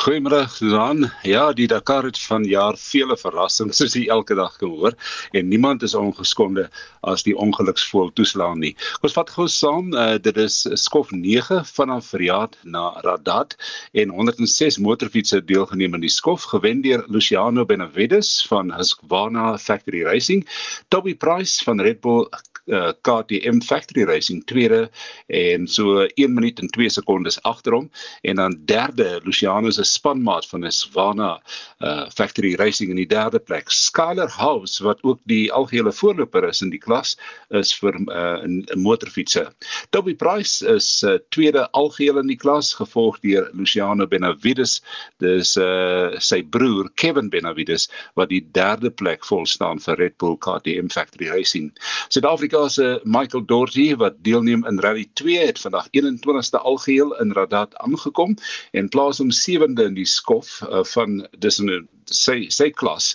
[0.00, 1.10] Goeiemôre Susan.
[1.22, 4.96] Ja, die Dakar het van jaar vele verrassings soos jy elke dag kan hoor
[5.36, 6.68] en niemand is ongeskonde
[7.04, 8.72] as die ongeluksvol toeslaan nie.
[9.04, 13.58] Ons vat gou saam, uh, dit is skof 9 vanaf Riyadh na Radat
[13.92, 20.46] en 106 motorfietsse deelgeneem in die skof gewen deur Luciano Benavides van Husqvarna Factory Racing,
[20.88, 22.24] Toby Price van Red Bull
[22.70, 24.88] uh, KTM Factory Racing tweede
[25.26, 27.90] en so 1 minuut en 2 sekondes agter hom
[28.22, 31.40] en dan derde Luciano se spanmaat van Swana
[31.80, 33.70] uh, Factory Racing in die derde plek.
[33.70, 37.16] Skyler House wat ook die algehele voorloper is in die klas
[37.48, 38.40] is vir uh,
[38.76, 39.50] motorfietsse.
[39.90, 44.80] Toby Price is uh, tweede algehele in die klas gevolg deur Luciano Benavides.
[45.18, 50.36] Dis uh, sy broer Kevin Benavides wat die derde plek vol staan vir Red Bull
[50.38, 51.70] KTM Factory Racing.
[52.08, 57.74] Suid-Afrika se Michael Doherty wat deelneem in Rally 2 het vandag 21ste algeheel in Radat
[57.76, 58.36] aangekom
[58.72, 63.14] en plaas hom sewende in die skof uh, van dis in sy sy klas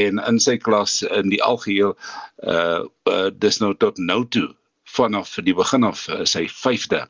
[0.00, 1.94] en in sy klas in die algeheel
[2.42, 4.48] uh, uh dis nou tot nou toe
[4.94, 7.02] vanaf die begin af uh, sy 5de.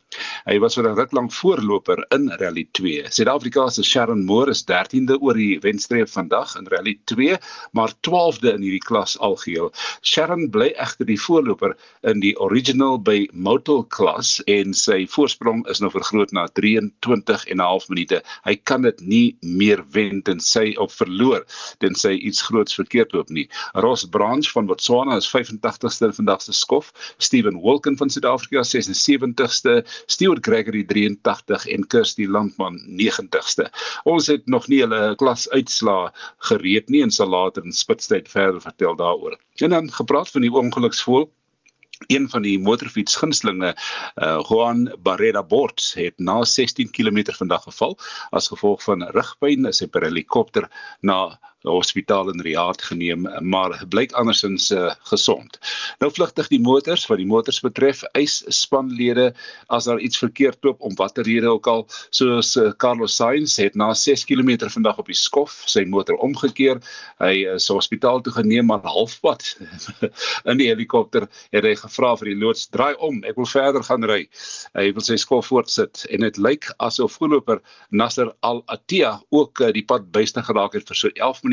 [0.47, 3.09] Hy was vir 'n ruk lank voorloper in Rally 2.
[3.11, 7.39] Suid-Afrika se Sharon Moore is 13de oor die wenstreep vandag in Rally 2,
[7.73, 9.73] maar 12de in hierdie klas algeheel.
[10.03, 15.81] Sharon bly egter die voorloper in die original by Motul klas en sy voorsprong is
[15.81, 18.23] nou vergroot na 23 en 'n half minute.
[18.45, 21.45] Hy kan dit nie meer wen tensy op verloor
[21.79, 23.49] tensy iets groots verkeerd loop nie.
[23.73, 26.93] Ross Branch van Botswana is 85ste in vandag se skof.
[27.19, 29.75] Steven Wilken van Suid-Afrika 76ste,
[30.11, 33.69] Stuart Gregory 83 en Kirsty Landman 90ste.
[34.11, 36.09] Ons het nog nie hulle klas uitslaa
[36.51, 39.39] gereed nie en sal later in spitstyd verder vertel daaroor.
[39.63, 41.29] En dan gepraat van die ongeluksvol
[42.09, 47.99] een van die motorfiets gunstlinge uh, Juan Barrera Borts het na 16 km vandag geval
[48.31, 50.67] as gevolg van rugpyn is hy per helikopter
[51.07, 51.21] na
[51.69, 55.59] hospitaal in Riyadh geneem, maar blyk andersins uh, gesond.
[56.01, 59.31] Nou vlugtig die motors wat die motors betref, eis spanlede
[59.69, 63.77] as daar iets verkeerd loop om watter rede ook al, soos uh, Carlos Sainz het
[63.77, 66.81] na 6 km vandag op die skof sy motor omgekeer.
[67.21, 69.45] Hy is hospitaal toe geneem maar halfpad
[70.51, 74.07] in die helikopter het hy gevra vir die loods draai om, ek wil verder gaan
[74.09, 74.23] ry.
[74.79, 79.73] Hy wil sy skof voortsit en dit lyk asof voorloper Nasser Al Attiyah ook uh,
[79.75, 81.50] die pad byste geraak het vir so 11 minute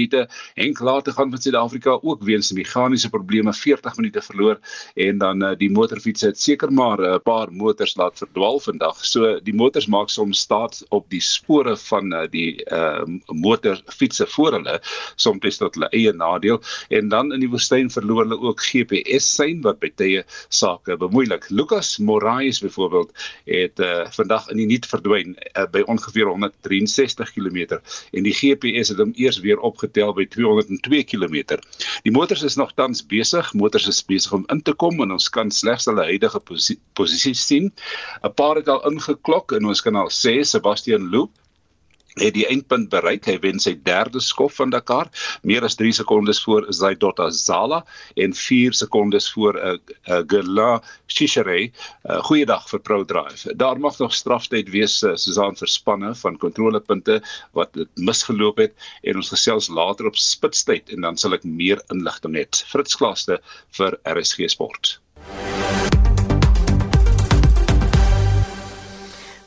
[0.54, 4.60] en klaar te gaan met Suid-Afrika ook weens meganiese probleme 40 minute verloor
[4.96, 9.06] en dan uh, die motorfiets het seker maar 'n uh, paar motors laat verdwaal vandag.
[9.06, 14.52] So die motors maak soms staat op die spore van uh, die uh, motorfietsse voor
[14.52, 14.80] hulle
[15.16, 19.62] soms tot hulle eie nadeel en dan in die woestyn verloor hulle ook GPS sein
[19.62, 21.50] wat by tye sake bemoeilik.
[21.50, 23.12] Lucas Moraes byvoorbeeld
[23.46, 27.80] het uh, vandag in die niet verdwyn uh, by ongeveer 163 km
[28.12, 31.60] en die GPS het hom eers weer opgetel by 202 km.
[32.04, 35.30] Die motors is nog tans besig, motors is besig om in te kom en ons
[35.30, 37.71] kan slegs hulle huidige posisie, posisie sien.
[38.23, 41.32] 'n Paar het al ingeklok en ons kan al sê Sebastian Loop
[42.19, 43.25] het die eindpunt bereik.
[43.30, 45.10] Hy wen sy derde skof van Dakar,
[45.47, 47.84] meer as 3 sekondes voor Zaidota Zala
[48.15, 51.71] en 4 sekondes voor 'n uh, eh, uh, eh, Gela Shishare.
[52.10, 53.56] Uh, Goeiedag vir Pro Drive.
[53.56, 59.15] Daar mag nog straftyd wees uh, Susan verspanne van kontrolepunte wat dit misgeloop het en
[59.15, 62.45] ons gesels later op spitstyd en dan sal ek meer inligting hê.
[62.67, 63.41] Fritz Klaaste
[63.77, 64.97] vir RSG Sport.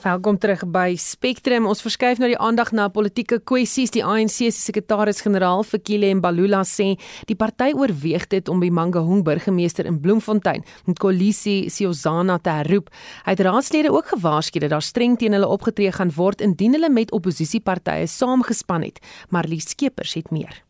[0.00, 1.66] Welkom terug by Spectrum.
[1.68, 3.90] Ons verskuif nou die aandag na politieke kwessies.
[3.92, 6.94] Die ANC se sekretaris-generaal, Fikile Mbalula sê
[7.28, 12.88] die party oorweeg dit om die Mangaung burgemeester in Bloemfontein, Nkolisi Siozana te herroep.
[13.26, 16.88] Hy het raadslede ook gewaarsku dat daar streng teen hulle opgetree gaan word indien hulle
[16.88, 19.04] met oppositiepartye saamgespan het.
[19.28, 20.62] Marlie Skeepers het meer.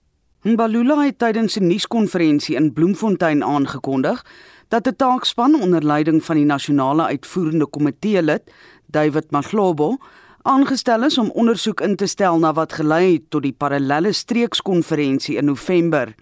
[0.42, 4.24] Mbalula het tydens 'n nuuskonferensie in Bloemfontein aangekondig
[4.68, 8.42] dat 'n taakspan onder leiding van die nasionale uitvoerende komitee lid
[8.90, 9.96] David Maglobo
[10.42, 15.36] aangestel is om ondersoek in te stel na wat gelei het tot die parallelle streekskonferensie
[15.36, 16.14] in November.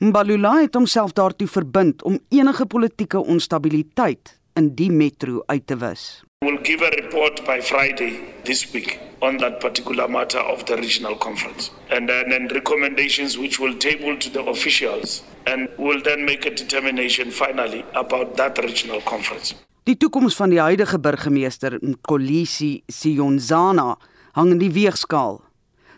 [0.00, 6.24] Mbalula het homself daartoe verbind om enige politieke onstabiliteit in die metro uit te wis.
[6.40, 11.16] We'll give a report by Friday this week on that particular matter of the regional
[11.16, 16.46] conference and then, then recommendations which will table to the officials and will then make
[16.46, 19.54] a determination finally about that regional conference.
[19.88, 23.94] Die toekoms van die huidige burgemeester Nkolisi Sionzana
[24.36, 25.40] hang in die weegskaal.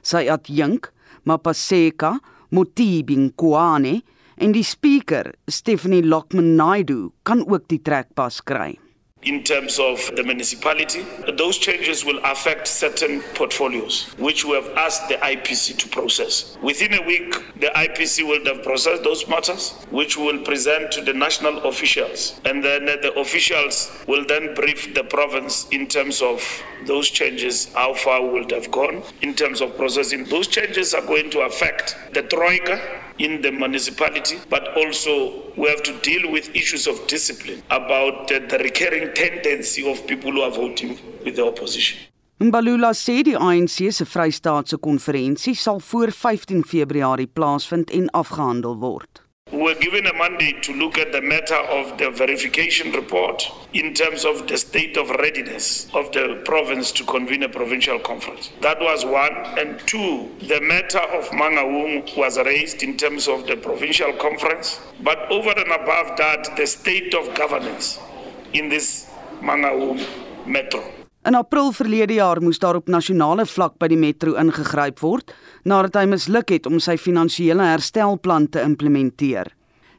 [0.06, 0.92] Sy adjunk,
[1.26, 2.16] Mapaseka
[2.52, 3.96] Motibingwane
[4.36, 8.76] en die spreker, Stephanie Lockman Naidu, kan ook die trekpas kry.
[9.24, 11.04] In terms of the municipality.
[11.36, 16.56] Those changes will affect certain portfolios, which we have asked the IPC to process.
[16.62, 21.12] Within a week, the IPC will have processed those matters, which will present to the
[21.12, 22.40] national officials.
[22.44, 26.42] And then the officials will then brief the province in terms of
[26.86, 30.24] those changes, how far will have gone in terms of processing.
[30.24, 35.82] Those changes are going to affect the Troika in the municipality, but also we have
[35.82, 38.40] to deal with issues of discipline about the,
[39.12, 41.98] the tendency of people who are voting with the opposition.
[42.38, 49.22] Mbalula sê die ANC se Vrystaatse konferensie sal voor 15 Februarie plaasvind en afgehandel word.
[49.52, 53.44] were given a mandate to look at the matter of the verification report
[53.74, 58.50] in terms of the state of readiness of the province to convene a provincial conference.
[58.62, 59.34] That was one.
[59.58, 64.80] And two, the matter of Mangaung was raised in terms of the provincial conference.
[65.02, 67.98] But over and above that, the state of governance
[68.52, 69.06] in this
[69.40, 70.00] Mangaung
[70.46, 70.82] metro.
[71.24, 75.32] In April verlede jaar moes daar op nasionale vlak by die metro ingegryp word
[75.64, 79.52] nadat hy misluk het om sy finansiële herstelplan te implementeer.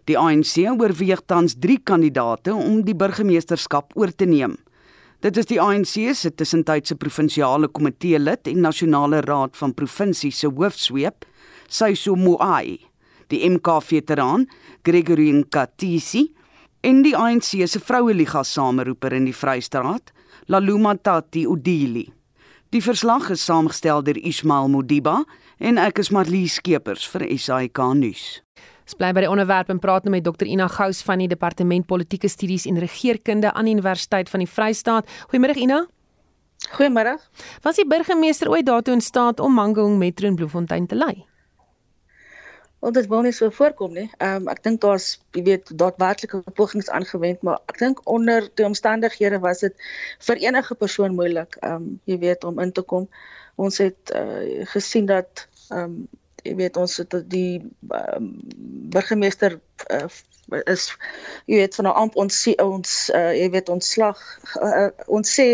[0.08, 4.58] Die ANC oorweeg tans 3 kandidaate om die burgemeesterskap oor te neem.
[5.24, 10.52] Dit is die ANC se tussentydse provinsiale komitee lid en nasionale raad van provinsie se
[10.52, 11.24] hoofsweep,
[11.72, 12.82] Saiso Moai,
[13.32, 14.44] die MK veteraan
[14.84, 16.28] Gregory Nkatisi
[16.84, 20.12] en die ANC se vroueliga sameroeper in die Vrystaat,
[20.52, 22.10] Laluma Tati Udili.
[22.74, 25.22] Die verslag is saamgestel deur Ismail Modiba
[25.64, 28.42] en ek is Marlie Skeepers vir SAK nuus.
[28.84, 31.88] Ons bly by die onderwerp en praat nou met Dr Ina Gous van die Departement
[31.88, 35.08] Politieke Studies en Regeringskunde aan die Universiteit van die Vrystaat.
[35.32, 35.86] Goeiemôre Ina.
[36.74, 37.16] Goeiemôre.
[37.64, 41.24] Was die burgemeester ooit daartoe in staat om Mangaung Metro in Bloemfontein te lei?
[42.84, 44.10] Want dit wil nie so voorkom nie.
[44.18, 45.06] Ehm um, ek dink daar's
[45.38, 49.86] jy weet daadwerklike pogings aangewend, maar ek dink onder die omstandighede was dit
[50.28, 53.08] vir enige persoon moeilik ehm um, jy weet om in te kom.
[53.56, 55.96] Ons het uh, gesien dat ehm um,
[56.44, 57.64] jy weet ons het die
[57.96, 58.30] um,
[58.92, 60.08] burgemeester uh,
[60.68, 60.90] is
[61.48, 64.20] jy weet van amp ons ons uh, jy weet ontslag
[64.60, 65.50] uh, ons sê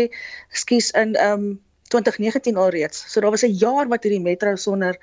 [0.50, 1.50] ekskuus in ehm um,
[1.90, 3.02] 2019 alreeds.
[3.10, 4.98] So daar was 'n jaar wat hierdie metro sonder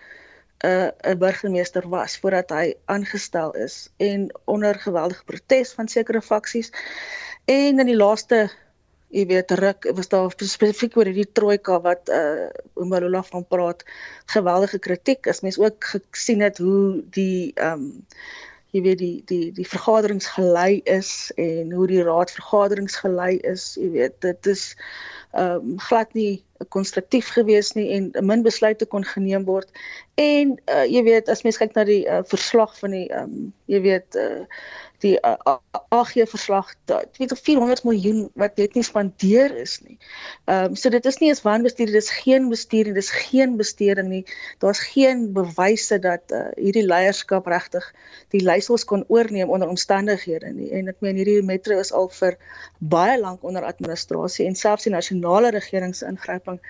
[0.66, 6.72] 'n 'n burgemeester was voordat hy aangestel is en onder geweldige protes van sekere faksies.
[7.46, 8.50] En in die laaste
[9.08, 13.86] jy weet ruk was daar spesifiek oor hierdie trojka wat uh Umalula van praat
[14.26, 15.26] geweldige kritiek.
[15.26, 18.04] Is mens ook gesien het hoe die ehm um,
[18.76, 23.76] jy weet die die die vergaderings gelei is en hoe die raad vergaderings gelei is
[23.80, 24.76] jy weet dit is
[25.32, 26.44] ehm um, glad nie
[26.74, 29.70] konstruktief gewees nie en min besluite kon geneem word.
[30.18, 33.82] En uh, jy weet as mens kyk na die uh, verslag van die um, jy
[33.86, 34.46] weet uh,
[35.04, 35.58] die uh,
[35.94, 36.74] AG verslag
[37.18, 39.98] weet of 400 miljoen wat net nie spandeer is nie.
[40.46, 43.56] Ehm um, so dit is nie eens wanbestuur, dit is geen bestuur, dit is geen
[43.58, 44.24] besteding nie.
[44.64, 47.86] Daar's geen bewyse dat uh, hierdie leierskap regtig
[48.34, 50.72] die leiersels kon oorneem onder omstandighede nie.
[50.72, 52.38] En ek meen hierdie metro is al vir
[52.80, 56.62] baie lank onder administrasie en selfs die nasionale regering se ingryping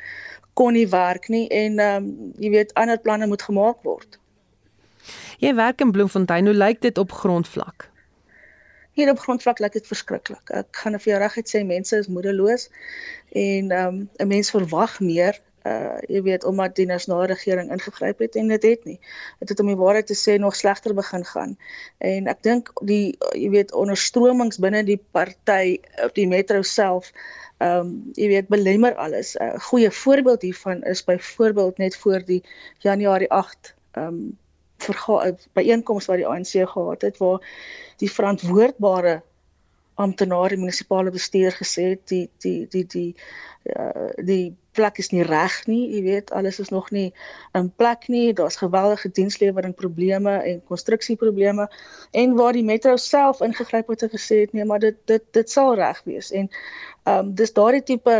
[0.57, 4.19] kon nie werk nie en ehm um, jy weet ander planne moet gemaak word.
[5.39, 7.87] Jy werk in Bloemfontein, hoe lyk dit op grondvlak?
[8.97, 10.49] Hier op grondvlak lyk dit verskriklik.
[10.49, 12.69] Ek gaan vir jou regtig sê mense is moedeloos
[13.33, 18.19] en ehm um, 'n mens verwag meer uh jy weet omdat die nasionale regering ingegryp
[18.23, 18.99] het en dit het nie.
[19.39, 21.57] Dit het om die waarheid te sê nog slegter begin gaan.
[21.97, 27.11] En ek dink die jy weet onderstromings binne die party op die metro self
[27.57, 29.35] ehm um, jy weet belemmer alles.
[29.35, 32.43] 'n uh, Goeie voorbeeld hiervan is byvoorbeeld net voor die
[32.79, 34.37] Januarie 8 ehm um,
[35.53, 37.41] byeenkoms wat die ANC gehad het waar
[37.97, 39.21] die verantwoordbare
[39.97, 43.15] amptenaar die munisipale bestuur gesê het die die die die
[43.73, 47.07] uh, die plek is nie reg nie, jy weet, alles is nog nie
[47.57, 48.33] in plek nie.
[48.37, 51.67] Daar's geweldige dienslewering probleme en konstruksieprobleme
[52.11, 55.51] en waar die metro self ingegryp het en gesê het nee, maar dit dit dit
[55.51, 56.31] sal reg wees.
[56.31, 56.49] En
[57.07, 58.15] ehm um, dis daardie tipe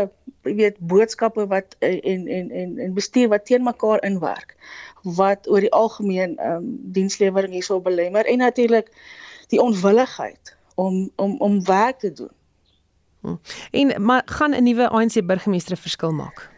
[0.48, 4.54] jy weet boodskappe wat en en en en bestuur wat teen mekaar inwerk
[5.02, 8.90] wat oor die algemeen ehm um, dienslewering hierso belemmer en natuurlik
[9.48, 12.34] die onwilligheid om om om werk te doen.
[13.20, 13.36] Hm.
[13.70, 16.50] En maar gaan 'n nuwe ANC burgemeester 'n verskil maak?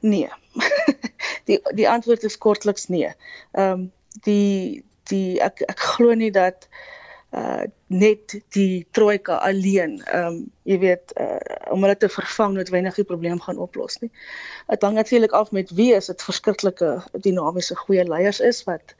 [0.00, 0.28] Nee.
[1.48, 3.12] die die antwoord is kortliks nee.
[3.52, 3.92] Ehm um,
[4.22, 6.68] die die ek ek glo nie dat
[7.30, 11.38] uh net die trojka alleen ehm um, jy weet uh
[11.74, 14.10] om hulle te vervang noodwendig die probleem gaan oplos nie.
[14.66, 18.94] Dit hang natuurlik af met wie is dit verskriklike dinamiese goeie leiers is wat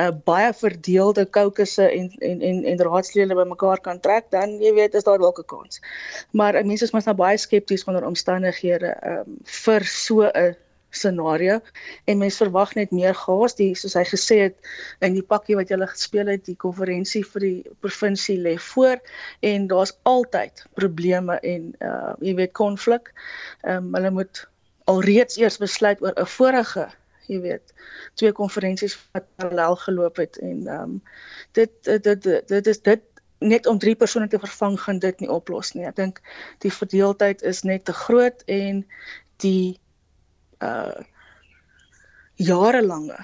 [0.00, 4.94] uh baie verdeelde kokusse en en en en raadslede bymekaar kan trek, dan jy weet
[4.94, 5.80] is daar dalk 'n kans.
[6.30, 10.56] Maar mense is mos nou baie skepties onder omstandighede um, vir so 'n
[10.90, 11.60] scenario
[12.04, 14.68] en mens verwag net meer gas die soos hy gesê het
[15.04, 18.96] in die pakkie wat julle gespeel het die konferensie vir die provinsie lê voor
[19.40, 23.12] en daar's altyd probleme en uh jy weet konflik.
[23.64, 24.46] Ehm um, hulle moet
[24.88, 26.88] alreeds eers besluit oor 'n vorige
[27.28, 27.74] jy weet
[28.20, 30.98] twee konferensies wat parallel geloop het en ehm um,
[31.58, 33.04] dit, dit dit dit is dit
[33.38, 35.86] net om drie persone te vervang gaan dit nie oplos nie.
[35.86, 36.20] Ek dink
[36.64, 38.82] die verdeeldheid is net te groot en
[39.44, 39.78] die
[40.58, 40.98] uh
[42.38, 43.18] jarelange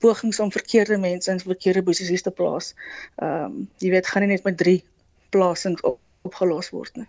[0.00, 2.74] pogings om verkeerde mense in verkeerde posisies te plaas.
[3.16, 4.80] Ehm um, jy weet gaan nie net met 3
[5.30, 7.08] plasings op, opgelos word nie.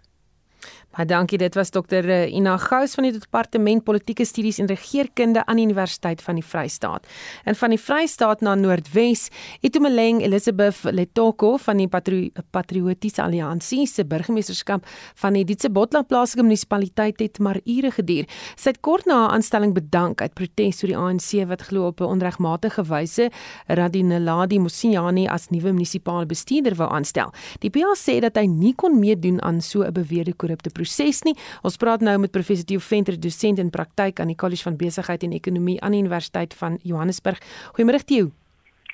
[0.92, 1.38] Baie dankie.
[1.40, 5.64] Dit was dokter eh, Ina Gous van die Departement Politieke Studies en Regeringskunde aan die
[5.66, 7.08] Universiteit van die Vrystaat.
[7.48, 9.30] En van die Vrystaat na Noordwes,
[9.64, 14.84] Itumeleng Elizabeth Letoko van die Patri Patriotiese Alliansie se burgemeesterskap
[15.22, 18.28] van die Ditsebotla plaaslike munisipaliteit het maar ure geduur.
[18.60, 22.02] Sy het kort na haar aanstelling bedank uit protes oor die ANC wat glo op
[22.02, 23.30] 'n onregmatige wyse
[23.68, 27.32] Radineladi Musiani as nuwe munisipale bestuurder wou aanstel.
[27.60, 31.36] Die PA sê dat hy nie kon meedoen aan so 'n beweerde korrupte proses nie.
[31.64, 35.24] Ons praat nou met professor Theo Venter, dosent in praktyk aan die College van Besigheid
[35.24, 37.42] en Ekonomie aan die Universiteit van Johannesburg.
[37.76, 38.41] Goeiemôre Theo.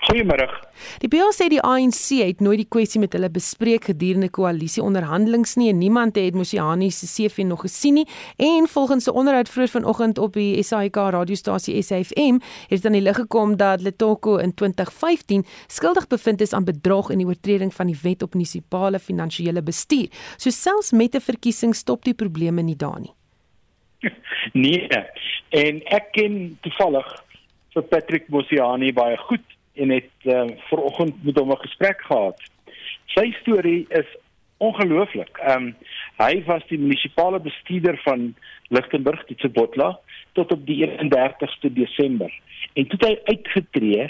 [0.05, 0.45] Goeiemôre.
[1.01, 5.71] Die BA sê die ANC het nooit die kwessie met hulle bespreek gedurende koalisieonderhandelinge nie
[5.71, 8.05] en niemand het Mosiani se CV nog gesien nie
[8.37, 12.37] en volgens 'n onderhoud vroeër vanoggend op die SAK radiostasie SAFM
[12.69, 17.09] het dit aan die lig gekom dat Letoko in 2015 skuldig bevind is aan bedrog
[17.11, 20.07] en die oortreding van die wet op munisipale finansiële bestuur.
[20.37, 23.13] So selfs met 'n verkiesing stop die probleme nie daar nie.
[24.53, 24.87] Nee.
[25.49, 27.23] En ek ken toevallig
[27.73, 32.41] vir Patrick Mosiani baie goed en het uh, ver oggend met hom 'n gesprek gehad.
[33.05, 34.09] Sy storie is
[34.57, 35.37] ongelooflik.
[35.37, 35.75] Ehm um,
[36.17, 38.35] hy was die munisipale bestuurder van
[38.67, 39.99] Lichtenburg, Titsebotla
[40.33, 42.33] tot op die 31ste Desember.
[42.73, 44.07] En toe hy uitgetree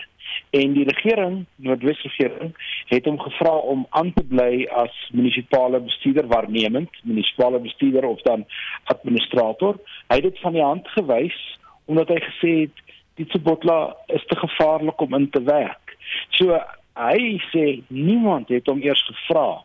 [0.49, 2.53] en die regering, Noordwes regering,
[2.91, 8.45] het hom gevra om aan te bly as munisipale bestuurder waarnemend, munisipale bestuurder of dan
[8.83, 9.79] administrator.
[10.07, 11.39] Hy het dit van die hand gewys
[11.87, 12.86] omdat hy gesê het
[13.17, 15.95] Titsebotla is te gevaarlik om in te werk.
[16.37, 16.57] So
[16.97, 19.63] hy sê niemand het hom eers gevra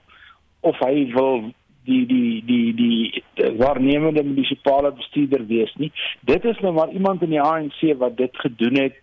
[0.69, 1.51] of hy wil
[1.89, 5.91] die die die die, die waarnemende munisipale bestuurder wees nie.
[6.21, 9.01] Dit is nou maar iemand in die ANC wat dit gedoen het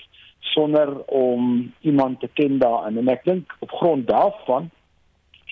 [0.53, 4.69] sonder om iemand te ken daarin en ek dink op grond daarvan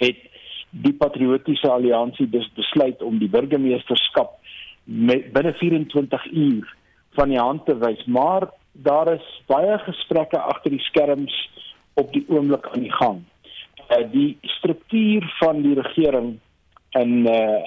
[0.02, 0.24] het
[0.70, 4.38] die patriotiese alliansie dus besluit om die burgemeesterskap
[4.86, 6.74] binne 24 uur
[7.20, 8.50] van die hand te wys maar
[8.88, 11.36] daar is baie gesprekke agter die skerms
[12.00, 13.24] op die oomblik aan die gang.
[13.88, 16.38] Uh, die struktuur van die regering
[17.02, 17.66] in uh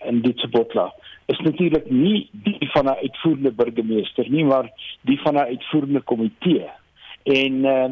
[0.00, 0.86] in Ditsebotla
[1.28, 6.70] is natuurlik nie die van 'n uitvoerende burgemeester nie, maar die van 'n uitvoerende komitee.
[7.22, 7.90] En uh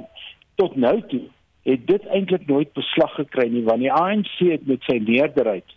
[0.55, 1.21] tot nou toe
[1.63, 5.77] het dit eintlik nooit beslag gekry nie want die ANC het met sy meerderheid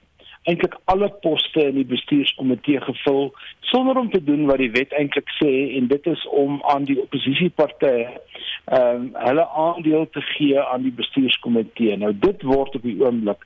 [0.50, 3.30] eintlik alle poste in die bestuurskomitee gevul
[3.72, 6.98] sonder om te doen wat die wet eintlik sê en dit is om aan die
[7.02, 8.08] oppositiepartye
[8.72, 11.98] ehm um, hulle aandeel te gee aan die bestuurskomitee.
[11.98, 13.46] Nou dit word op die oomblik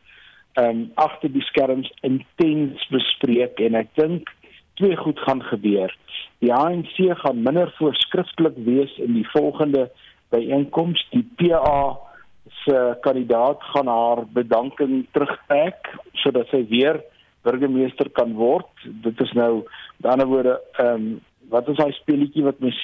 [0.53, 4.31] ehm um, agter die skerms intens bespreek en ek dink
[4.79, 5.91] twee goed gaan gebeur.
[6.43, 9.89] Die ANC gaan minder voorskrifklik wees in die volgende
[10.29, 11.07] byeenkoms.
[11.11, 11.95] Die PA
[12.63, 15.89] se kandidaat gaan haar bedanking terugtrek
[16.23, 17.01] sodat sy weer
[17.45, 18.69] burgemeester kan word.
[18.83, 19.65] Dit is nou aan
[20.01, 21.15] die ander woorde ehm um,
[21.53, 22.77] wat is daai speletjie wat mens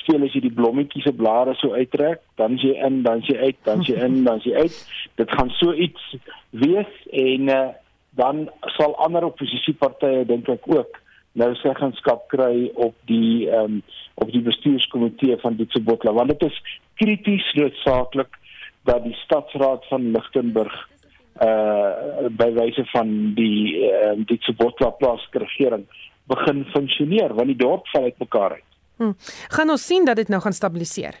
[0.00, 3.58] speel as jy die blommetjies se blare so uittrek, dan jy in, dan jy uit,
[3.68, 4.78] dan jy in, dan jy uit.
[5.20, 6.16] Dit gaan so iets
[6.50, 7.60] wees en uh,
[8.18, 10.98] dan sal ander oppositiepartye dink ek ook
[11.38, 13.82] nou seggenskap kry op die ehm um,
[14.20, 16.56] op die bestuurskomitee van Ditsebotla want dit is
[17.00, 18.34] krities noodsaaklik
[18.88, 20.88] dat die stadsraad van Lichtenburg
[21.40, 25.86] uh by wyse van die uh, die Tsubotla plaaslike regering
[26.28, 28.66] begin funksioneer want die dorp val uitmekaar uit.
[29.00, 29.12] Hm.
[29.56, 31.16] Gaan ons sien dat dit nou gaan stabiliseer.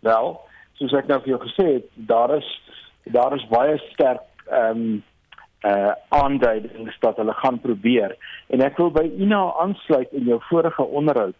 [0.00, 0.32] Wel,
[0.80, 2.48] soos ek nou vir jou gesê het, daar is
[3.04, 5.02] daar is baie sterk ehm um,
[5.68, 8.14] uh aanduidings dat hulle gaan probeer
[8.48, 11.36] en ek wil by Ina aansluit in jou vorige onderhoud.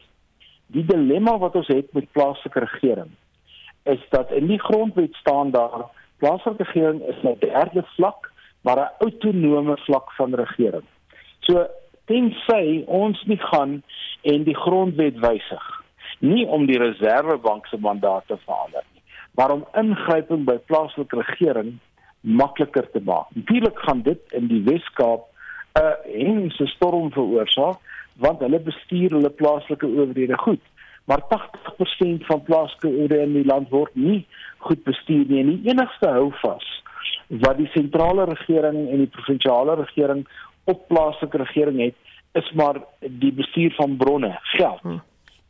[0.76, 3.08] Die dilemma wat ons het met plaaslike regering
[3.82, 5.84] is dat in die grondwet staan daar
[6.18, 10.84] plaaslike regering is 'n derde vlak maar 'n autonome vlak van regering.
[11.38, 11.66] So
[12.04, 13.82] tensy ons nie gaan
[14.22, 15.78] en die grondwet wysig
[16.18, 19.02] nie om die reservebank se mandaat te verander nie,
[19.34, 21.78] maar om ingryping by plaaslike regering
[22.20, 23.26] makliker te maak.
[23.34, 25.24] Natuurlik gaan dit in die Wes-Kaap
[25.80, 27.78] 'n hengse storm veroorsaak
[28.16, 30.60] want hulle bestuur hulle plaaslike owerhede goed
[31.10, 34.20] maar 80% van plaaslike oorhede in die land word nie
[34.66, 35.40] goed bestuur nie.
[35.42, 36.66] En die enigste houvas
[37.42, 40.22] wat die sentrale regering en die provinsiale regering
[40.70, 41.98] op plaaslike regering het,
[42.38, 42.78] is maar
[43.22, 44.82] die bestuur van bronne, geld.
[44.82, 45.00] Hmm.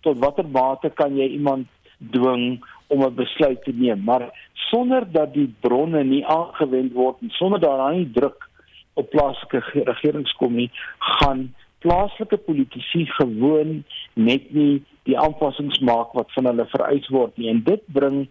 [0.01, 1.69] Tot watter mate kan jy iemand
[2.13, 4.05] dwing om 'n besluit te neem?
[4.05, 8.49] Maar sonder dat die bronne nie aangewend word en sonder dat daar nie druk
[8.95, 16.33] op plaaslike regerings kom nie, gaan plaaslike politici gewoon net nie die aanpassings maak wat
[16.37, 17.49] van hulle vereis word nie.
[17.53, 18.27] En dit bring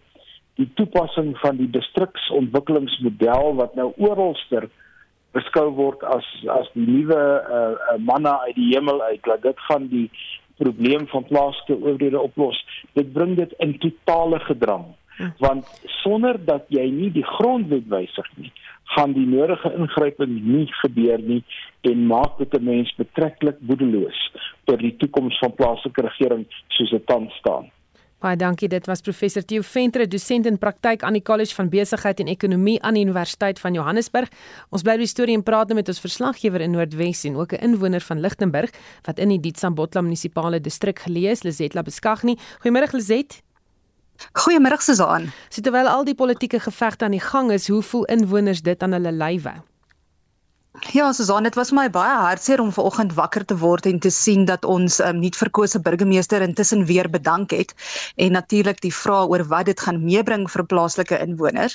[0.60, 4.68] die toepassing van die distriksontwikkelingsmodel wat nou oralster
[5.34, 9.86] beskou word as as die nuwe uh, manna uit die hemel uit dat dit gaan
[9.92, 10.08] die
[10.60, 12.58] probleem van plaaslike owerhede oplos.
[12.98, 14.90] Dit bring dit in totale gedrang
[15.20, 15.30] hm.
[15.38, 15.70] want
[16.02, 18.52] sonder dat jy nie die grondwet wysig nie
[18.94, 21.42] gaan die nodige ingryping nie gebeur nie
[21.90, 24.20] en maak dit 'n mens betreklik boedeloos
[24.66, 27.70] oor die toekoms van plaaslike regering soos dit tans staan.
[28.20, 28.68] Baie dankie.
[28.68, 32.76] Dit was professor Theo Ventre, dosent in praktyk aan die College van Besigheid en Ekonomie
[32.82, 34.28] aan die Universiteit van Johannesburg.
[34.68, 37.52] Ons bly by die storie en praat nou met ons verslaggewer in Noordwes en ook
[37.52, 38.70] 'n inwoner van Lichtenburg
[39.06, 42.36] wat in die Dietsambotla munisipale distrik geleë is, Lizetla Beskagni.
[42.60, 43.42] Goeiemôre Lizet.
[44.32, 45.32] Goeiemôre Susan.
[45.48, 48.92] So terwyl al die politieke gevegte aan die gang is, hoe voel inwoners dit aan
[48.92, 49.52] hulle lywe?
[50.78, 54.44] Ja, Susan, dit was my baie hartseer om vanoggend wakker te word en te sien
[54.46, 57.74] dat ons um, nuut verkose burgemeester intussen weer bedank het
[58.22, 61.74] en natuurlik die vraag oor wat dit gaan meebring vir plaaslike inwoners.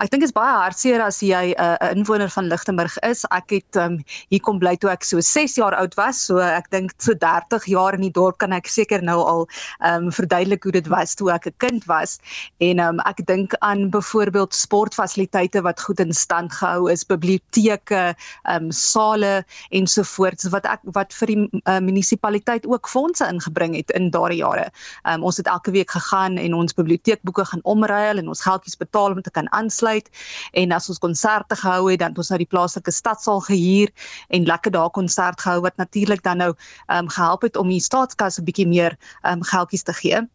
[0.00, 3.26] Ek dink dit is baie hartseer as jy 'n uh, inwoner van Lichtenburg is.
[3.28, 4.00] Ek het um,
[4.32, 7.68] hier kom bly toe ek so 6 jaar oud was, so ek dink so 30
[7.68, 9.46] jaar in die dorp kan ek seker nou al
[9.84, 12.16] ehm um, verduidelik hoe dit was toe ek 'n kind was.
[12.58, 18.64] En um, ek dink aan byvoorbeeld sportfasiliteite wat goed in stand gehou is, biblioteke ehm
[18.64, 24.10] um, sale ensovoorts wat ek wat vir die uh, munisipaliteit ook fondse ingebring het in
[24.10, 24.70] daardie jare.
[25.04, 28.76] Ehm um, ons het elke week gegaan en ons biblioteekboeke gaan omruil en ons geldjies
[28.76, 30.10] betaal om te kan aansluit
[30.52, 33.90] en as ons konserte gehou het dan het ons nou die plaaslike stadsaal gehuur
[34.28, 37.80] en lekker daar konsert gehou wat natuurlik dan nou ehm um, gehelp het om die
[37.80, 40.26] staatskas 'n bietjie meer ehm um, geldjies te gee.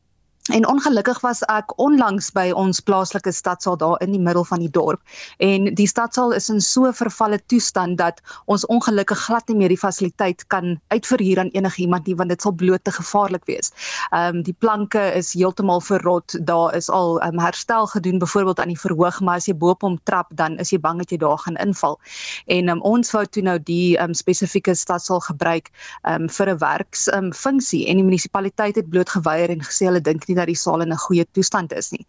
[0.53, 4.69] En ongelukkig was ek onlangs by ons plaaslike stadsaal daar in die middel van die
[4.69, 5.01] dorp
[5.41, 9.79] en die stadsaal is in so vervalle toestand dat ons ongelukkig glad nie meer die
[9.81, 13.73] fasiliteit kan uitverhuur aan enigiemand nie want dit sal bloot te gevaarlik wees.
[14.11, 16.37] Ehm um, die planke is heeltemal verrot.
[16.45, 19.81] Daar is al um, herstel gedoen byvoorbeeld aan die verhoog, maar as jy bo op
[19.81, 21.97] hom trap dan is jy bang dat jy daar gaan inval.
[22.45, 25.73] En um, ons wou toe nou die um, spesifieke stadsaal gebruik
[26.03, 30.05] um, vir 'n werks um, funksie en die munisipaliteit het bloot geweier en gesê hulle
[30.05, 32.05] dink nie dat die saal in 'n goeie toestand is nie.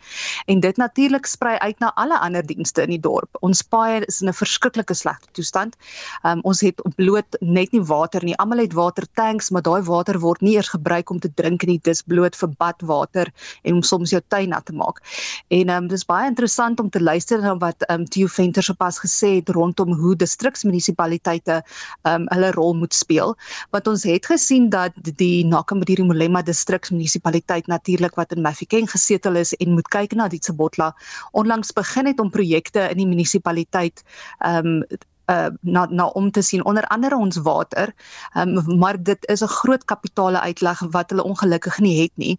[0.46, 3.36] En dit natuurlik sprei uit na alle ander dienste in die dorp.
[3.40, 5.76] Ons paaie is in 'n verskriklike slegte toestand.
[6.22, 8.36] Um, ons het bloot net nie water nie.
[8.36, 11.78] Almal het watertanks, maar daai water word nie eers gebruik om te drink nie.
[11.82, 15.00] Dis bloot vir badwater en om soms jou tuin nat te maak.
[15.48, 19.36] En um, dis baie interessant om te luister na wat um, Theo Venter sopas gesê
[19.36, 21.62] het rondom hoe distriksmunisipaliteite
[22.02, 23.36] um, hulle rol moet speel.
[23.74, 29.54] Want ons het gesien dat die Nakamodiri Molema distriksmunisipaliteit natuurlik wat in Mafeking gesetel is
[29.56, 30.94] en moet kyk na Ditsebotla
[31.32, 34.02] onlangs begin het om projekte in die munisipaliteit
[34.38, 34.82] ehm um,
[35.26, 37.94] uh na na om te sien onder andere ons water.
[38.38, 42.38] Um, maar dit is 'n groot kapitale uitleg wat hulle ongelukkig nie het nie.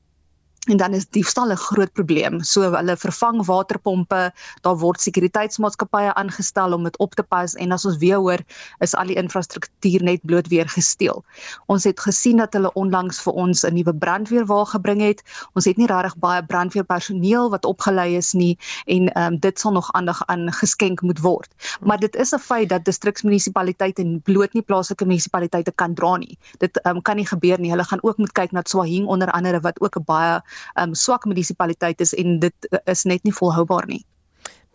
[0.68, 2.44] En dan is diefstal 'n groot probleem.
[2.44, 7.86] So hulle vervang waterpompe, daar word sekuriteitsmaatskappye aangestel om dit op te pas en as
[7.86, 8.40] ons weer hoor,
[8.80, 11.24] is al die infrastruktuur net bloot weer gesteel.
[11.66, 15.24] Ons het gesien dat hulle onlangs vir ons 'n nuwe brandweerwa gebring het.
[15.54, 19.72] Ons het nie regtig baie brandweerpersoneel wat opgelei is nie en ehm um, dit sal
[19.72, 21.50] nog aandag aan geskenk moet word.
[21.82, 26.38] Maar dit is 'n feit dat distriksmunisipaliteite bloot nie plaaslike munisipaliteite kan dra nie.
[26.58, 27.70] Dit ehm um, kan nie gebeur nie.
[27.72, 30.42] Hulle gaan ook moet kyk na Swahing onder andere wat ook 'n baie
[30.80, 34.04] um, swak munisipaliteit is en dit uh, is net nie volhoubaar nie.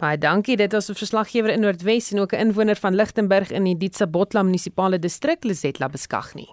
[0.03, 0.57] Baie dankie.
[0.57, 4.43] Dit was 'n verslaggewer in Noordwes en ook 'n inwoner van Lichtenburg in die Ditsabotla
[4.43, 6.49] munisipale distrik, Lisetla Beskagni.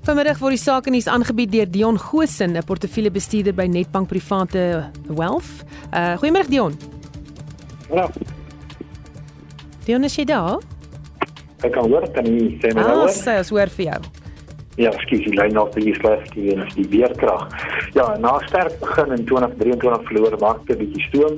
[0.00, 5.64] Vanmiddag word die sake nuus aangebied deur Dion Gosen, 'n portefeuljebestuurder by Netbank Private Wealth.
[5.92, 6.74] Uh goeiemôre Dion.
[7.92, 8.10] Ja.
[9.84, 10.58] Dion is jy daar?
[11.60, 13.04] Ek kan hoor, kan jy sê my nou?
[13.04, 14.00] Ah, sê as hoor vir jou.
[14.80, 17.50] Ja, skus, die lyn af die sleg die en die beerkrag.
[17.92, 21.34] Ja, na sterk begin in 2023 verloor markte bietjie stoom.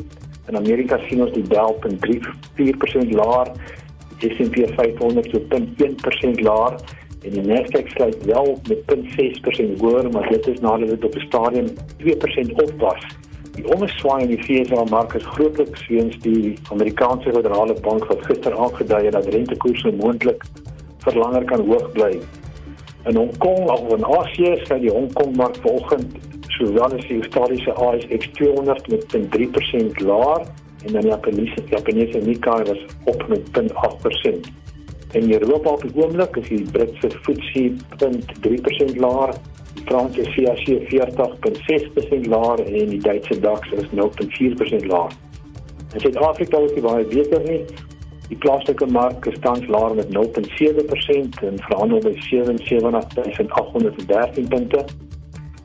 [0.50, 3.50] In Amerika sien ons die Dow in 3.4% laer,
[4.22, 6.76] die S&P 500 so 0.1% laer
[7.22, 11.26] en die Nasdaq sluit wel met 0.6% hoër, maar dit is nadat dit op 'n
[11.26, 11.66] stadium
[12.04, 13.08] 2% op was.
[13.56, 18.54] Die omswaai in die FSA mark is grootliks weens die Amerikaanse Federale Bank wat gister
[18.54, 20.46] aangedui het dat rentekoerse moontlik
[20.98, 22.12] vir langer kan hoog bly
[23.06, 26.18] in Hong Kong of in Asië sê die Hong Kong mark vanoggend
[26.56, 30.44] sowel as die historiese ASX 200 met 3% laer
[30.84, 34.50] en dan die Japanese Japanese Nikkei was op met 0.8%.
[35.12, 37.64] In Europa op die oomblik is die Britse FTSE
[38.00, 39.34] 0.3% laer,
[39.74, 45.12] die Franse CAC 40.6% laer en die Duitse DAX is 0.4% laer.
[45.92, 47.64] In Suid-Afrika is dit baie beter nie.
[48.32, 54.84] Die plaaslike mark is tans laer met 0.7% en verhandel by 77813 punte.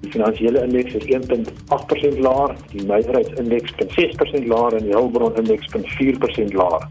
[0.02, 6.52] Die finansiële indeks is 1.8% laer, die nywerheidsindeks 0.6% laer en die hulpbron indeks 0.4%
[6.60, 6.84] laer.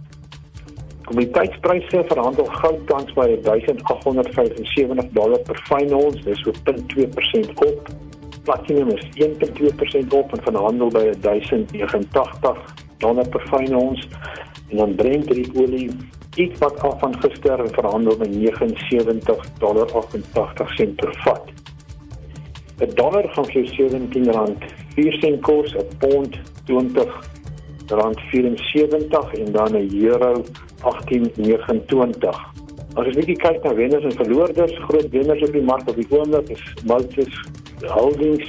[1.11, 7.93] Kommoditeitspryse verhandel goud tans by 1875 dollar per fyn ons, dis so 0.2% op.
[8.49, 14.09] Platinum is 1.2% op en verhandel by 1089 dollar per fyn ons
[14.71, 15.91] en dan Brent olie
[16.37, 21.53] iets wat af van gister verhandel by 79 dollar 88 sent per vat.
[22.81, 27.09] 'n Dollar gaan vir 17 rand 4 sent kos, 'n pond 20
[27.87, 30.45] rand 74 en dan 'n euro
[30.83, 32.37] 18.29.
[32.95, 36.07] As ons net kyk na wenners en verloorders, groot wenners op die mark op die
[36.11, 37.35] oomblik is Maltes
[37.81, 38.49] Holdings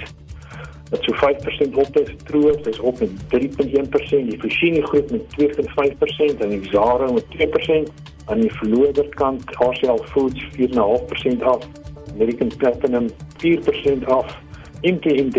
[0.90, 6.38] wat so 5% op is, Troos is op met 3.1%, die Fushini groep met 2.5%
[6.38, 7.94] en Zara met 2%
[8.26, 11.68] aan die verloorder kant, RCL Foods 4.5% af,
[12.14, 13.08] American Platinum
[13.38, 14.38] 4% af,
[14.82, 15.30] MTN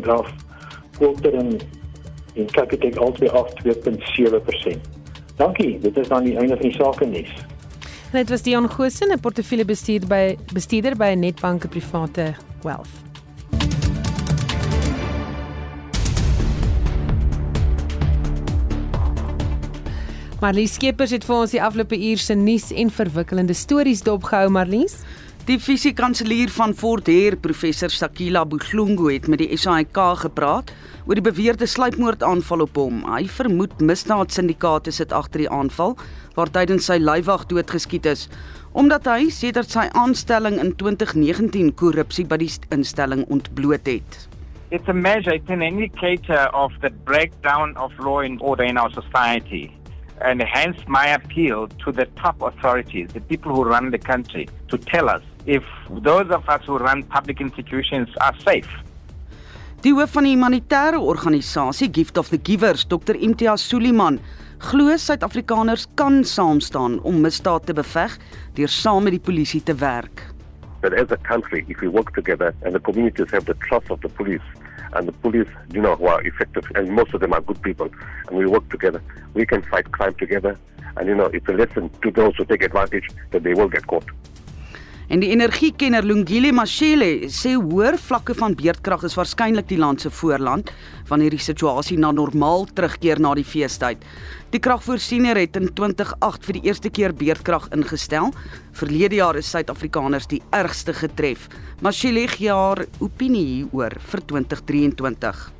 [0.00, 0.34] 3.6% af,
[0.96, 1.58] Quilter en
[2.34, 4.80] en Capitec albei af 2.7%.
[5.36, 7.32] Dankie, dit is dan die einde van die sake nuus.
[8.12, 13.11] Dit was Dion Gosen, 'n portefeuljebestuurder by bestuurder by Netbank Private Wealth.
[20.42, 24.96] Marlies Skeepers het vir ons die afgelope uur se nuus en verwikkelende stories dopgehou, Marlies.
[25.46, 30.72] Die fisiekanselier van Fort Heer, professor Sakila Buhlungu het met die SAIK gepraat
[31.06, 33.04] oor die beweerde sluipmoordaanval op hom.
[33.06, 35.94] Hy vermoed misdaadsyndikaate sit agter die aanval
[36.34, 38.26] waar tydens sy leiwag doodgeskiet is.
[38.72, 44.28] omdat hy sedert sy aanstelling in 2019 korrupsie by die instelling ontbloot het.
[44.72, 48.90] It's a measure, it's an indicator of the breakdown of law and order in our
[48.90, 49.68] society.
[50.24, 54.78] And hence my appeal to the top authorities, the people who run the country, to
[54.78, 58.70] tell us if those of us who run public institutions are safe.
[59.82, 64.20] Die hoof van die humanitêre organisasie Gift of the Givers, Dr Imtiaz Suliman,
[64.62, 68.14] glo Suid-Afrikaners kan saam staan om misdaad te beveg
[68.54, 70.22] deur saam met die polisie te werk.
[70.82, 73.98] That as a country, if we work together and the communities have the trust of
[74.06, 74.46] the police,
[74.94, 77.88] and the police, you know, who are effective, and most of them are good people,
[78.28, 79.02] and we work together,
[79.34, 80.58] we can fight crime together.
[80.96, 83.86] And you know, it's a lesson to those who take advantage that they will get
[83.86, 84.04] caught.
[85.12, 90.08] En die energiekenner Lungile Mashele sê hoër vlakke van beerdkrag is waarskynlik die land se
[90.08, 90.72] voorland
[91.10, 94.00] wanneer die situasie na normaal terugkeer na die feestyd.
[94.56, 98.32] Die kragvoorsiener het in 2008 vir die eerste keer beerdkrag ingestel.
[98.72, 101.50] Verlede jaar is Suid-Afrikaners die ergste getref.
[101.84, 105.50] Mashele gee haar opinie hieroor vir 2023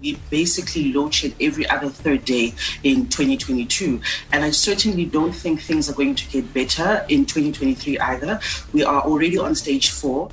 [0.00, 4.00] we basically load shed every other third day in 2022.
[4.32, 8.40] And I certainly don't think things are going to get better in 2023 either.
[8.72, 10.28] We are already on stage 4.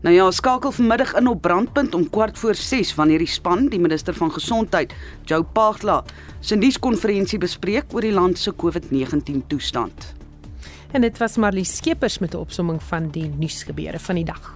[0.00, 3.80] Nou ja, skakel vanmiddag in op brandpunt om kwart voor 6 wanneer die span, die
[3.80, 4.92] minister van gesondheid,
[5.24, 6.04] Joe Pagla,
[6.40, 10.14] se nuuskonferensie bespreek oor die land se COVID-19 toestand.
[10.92, 14.54] En dit was Marlie Skeepers met 'n opsomming van die nuusgebeure van die dag.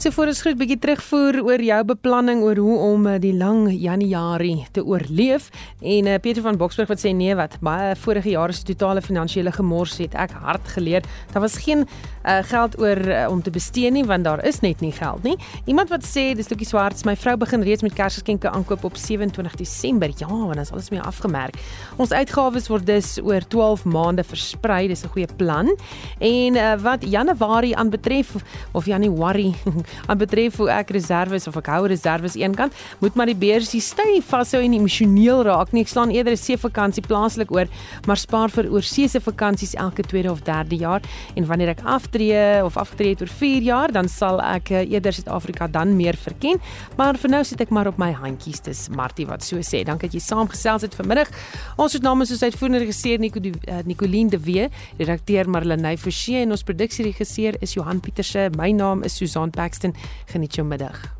[0.00, 3.66] So voor ons groet bietjie terugvoer oor jou beplanning oor hoe om eh, die lang
[3.68, 5.50] Januarie te oorleef.
[5.84, 9.52] En uh, Pieter van Boksburg wat sê nee wat baie vorige jare se totale finansiële
[9.52, 11.04] gemors het ek hard geleer.
[11.34, 11.84] Daar was geen
[12.24, 15.36] uh, geld oor uh, om te bestee nie want daar is net nie geld nie.
[15.64, 19.54] Iemand wat sê dis Lukie Swarts my vrou begin reeds met Kersgeskenke aankoop op 27
[19.60, 20.12] Desember.
[20.16, 21.56] Ja want dan is alles mee afgemerk.
[21.96, 24.88] Ons uitgawes word dus oor 12 maande versprei.
[24.88, 25.76] Dis 'n goeie plan.
[26.18, 28.34] En uh, wat Januarie aanbetref
[28.72, 29.54] of Januarie
[30.08, 34.26] aan betref hoe ek reserves of ek hou reserves eenkant, moet maar die beursie styf
[34.26, 35.82] vashou en emosioneel raak nie.
[35.82, 37.66] Ek staan eerder 'n seevakansie plaaslik oor,
[38.06, 41.00] maar spaar vir oorseese vakansies elke tweede of derde jaar.
[41.34, 45.12] En wanneer ek aftree of afgetree het oor 4 jaar, dan sal ek eh, eerder
[45.12, 46.58] Suid-Afrika dan meer verken.
[46.96, 49.84] Maar vir nou sit ek maar op my handjies, dis Martie wat so sê.
[49.84, 51.30] Dankie dat jy saamgesels het vanmiddag.
[51.76, 56.50] Ons het namens ons uitvoerende regisseur Nico uh, Nicoline de Wee, redakteur Marlenae Forsie en
[56.50, 58.50] ons produksieregisseur is Johan Pieterse.
[58.58, 59.50] My naam is Susan.
[59.50, 59.94] Paxton.
[60.26, 61.19] Geniet jou middag.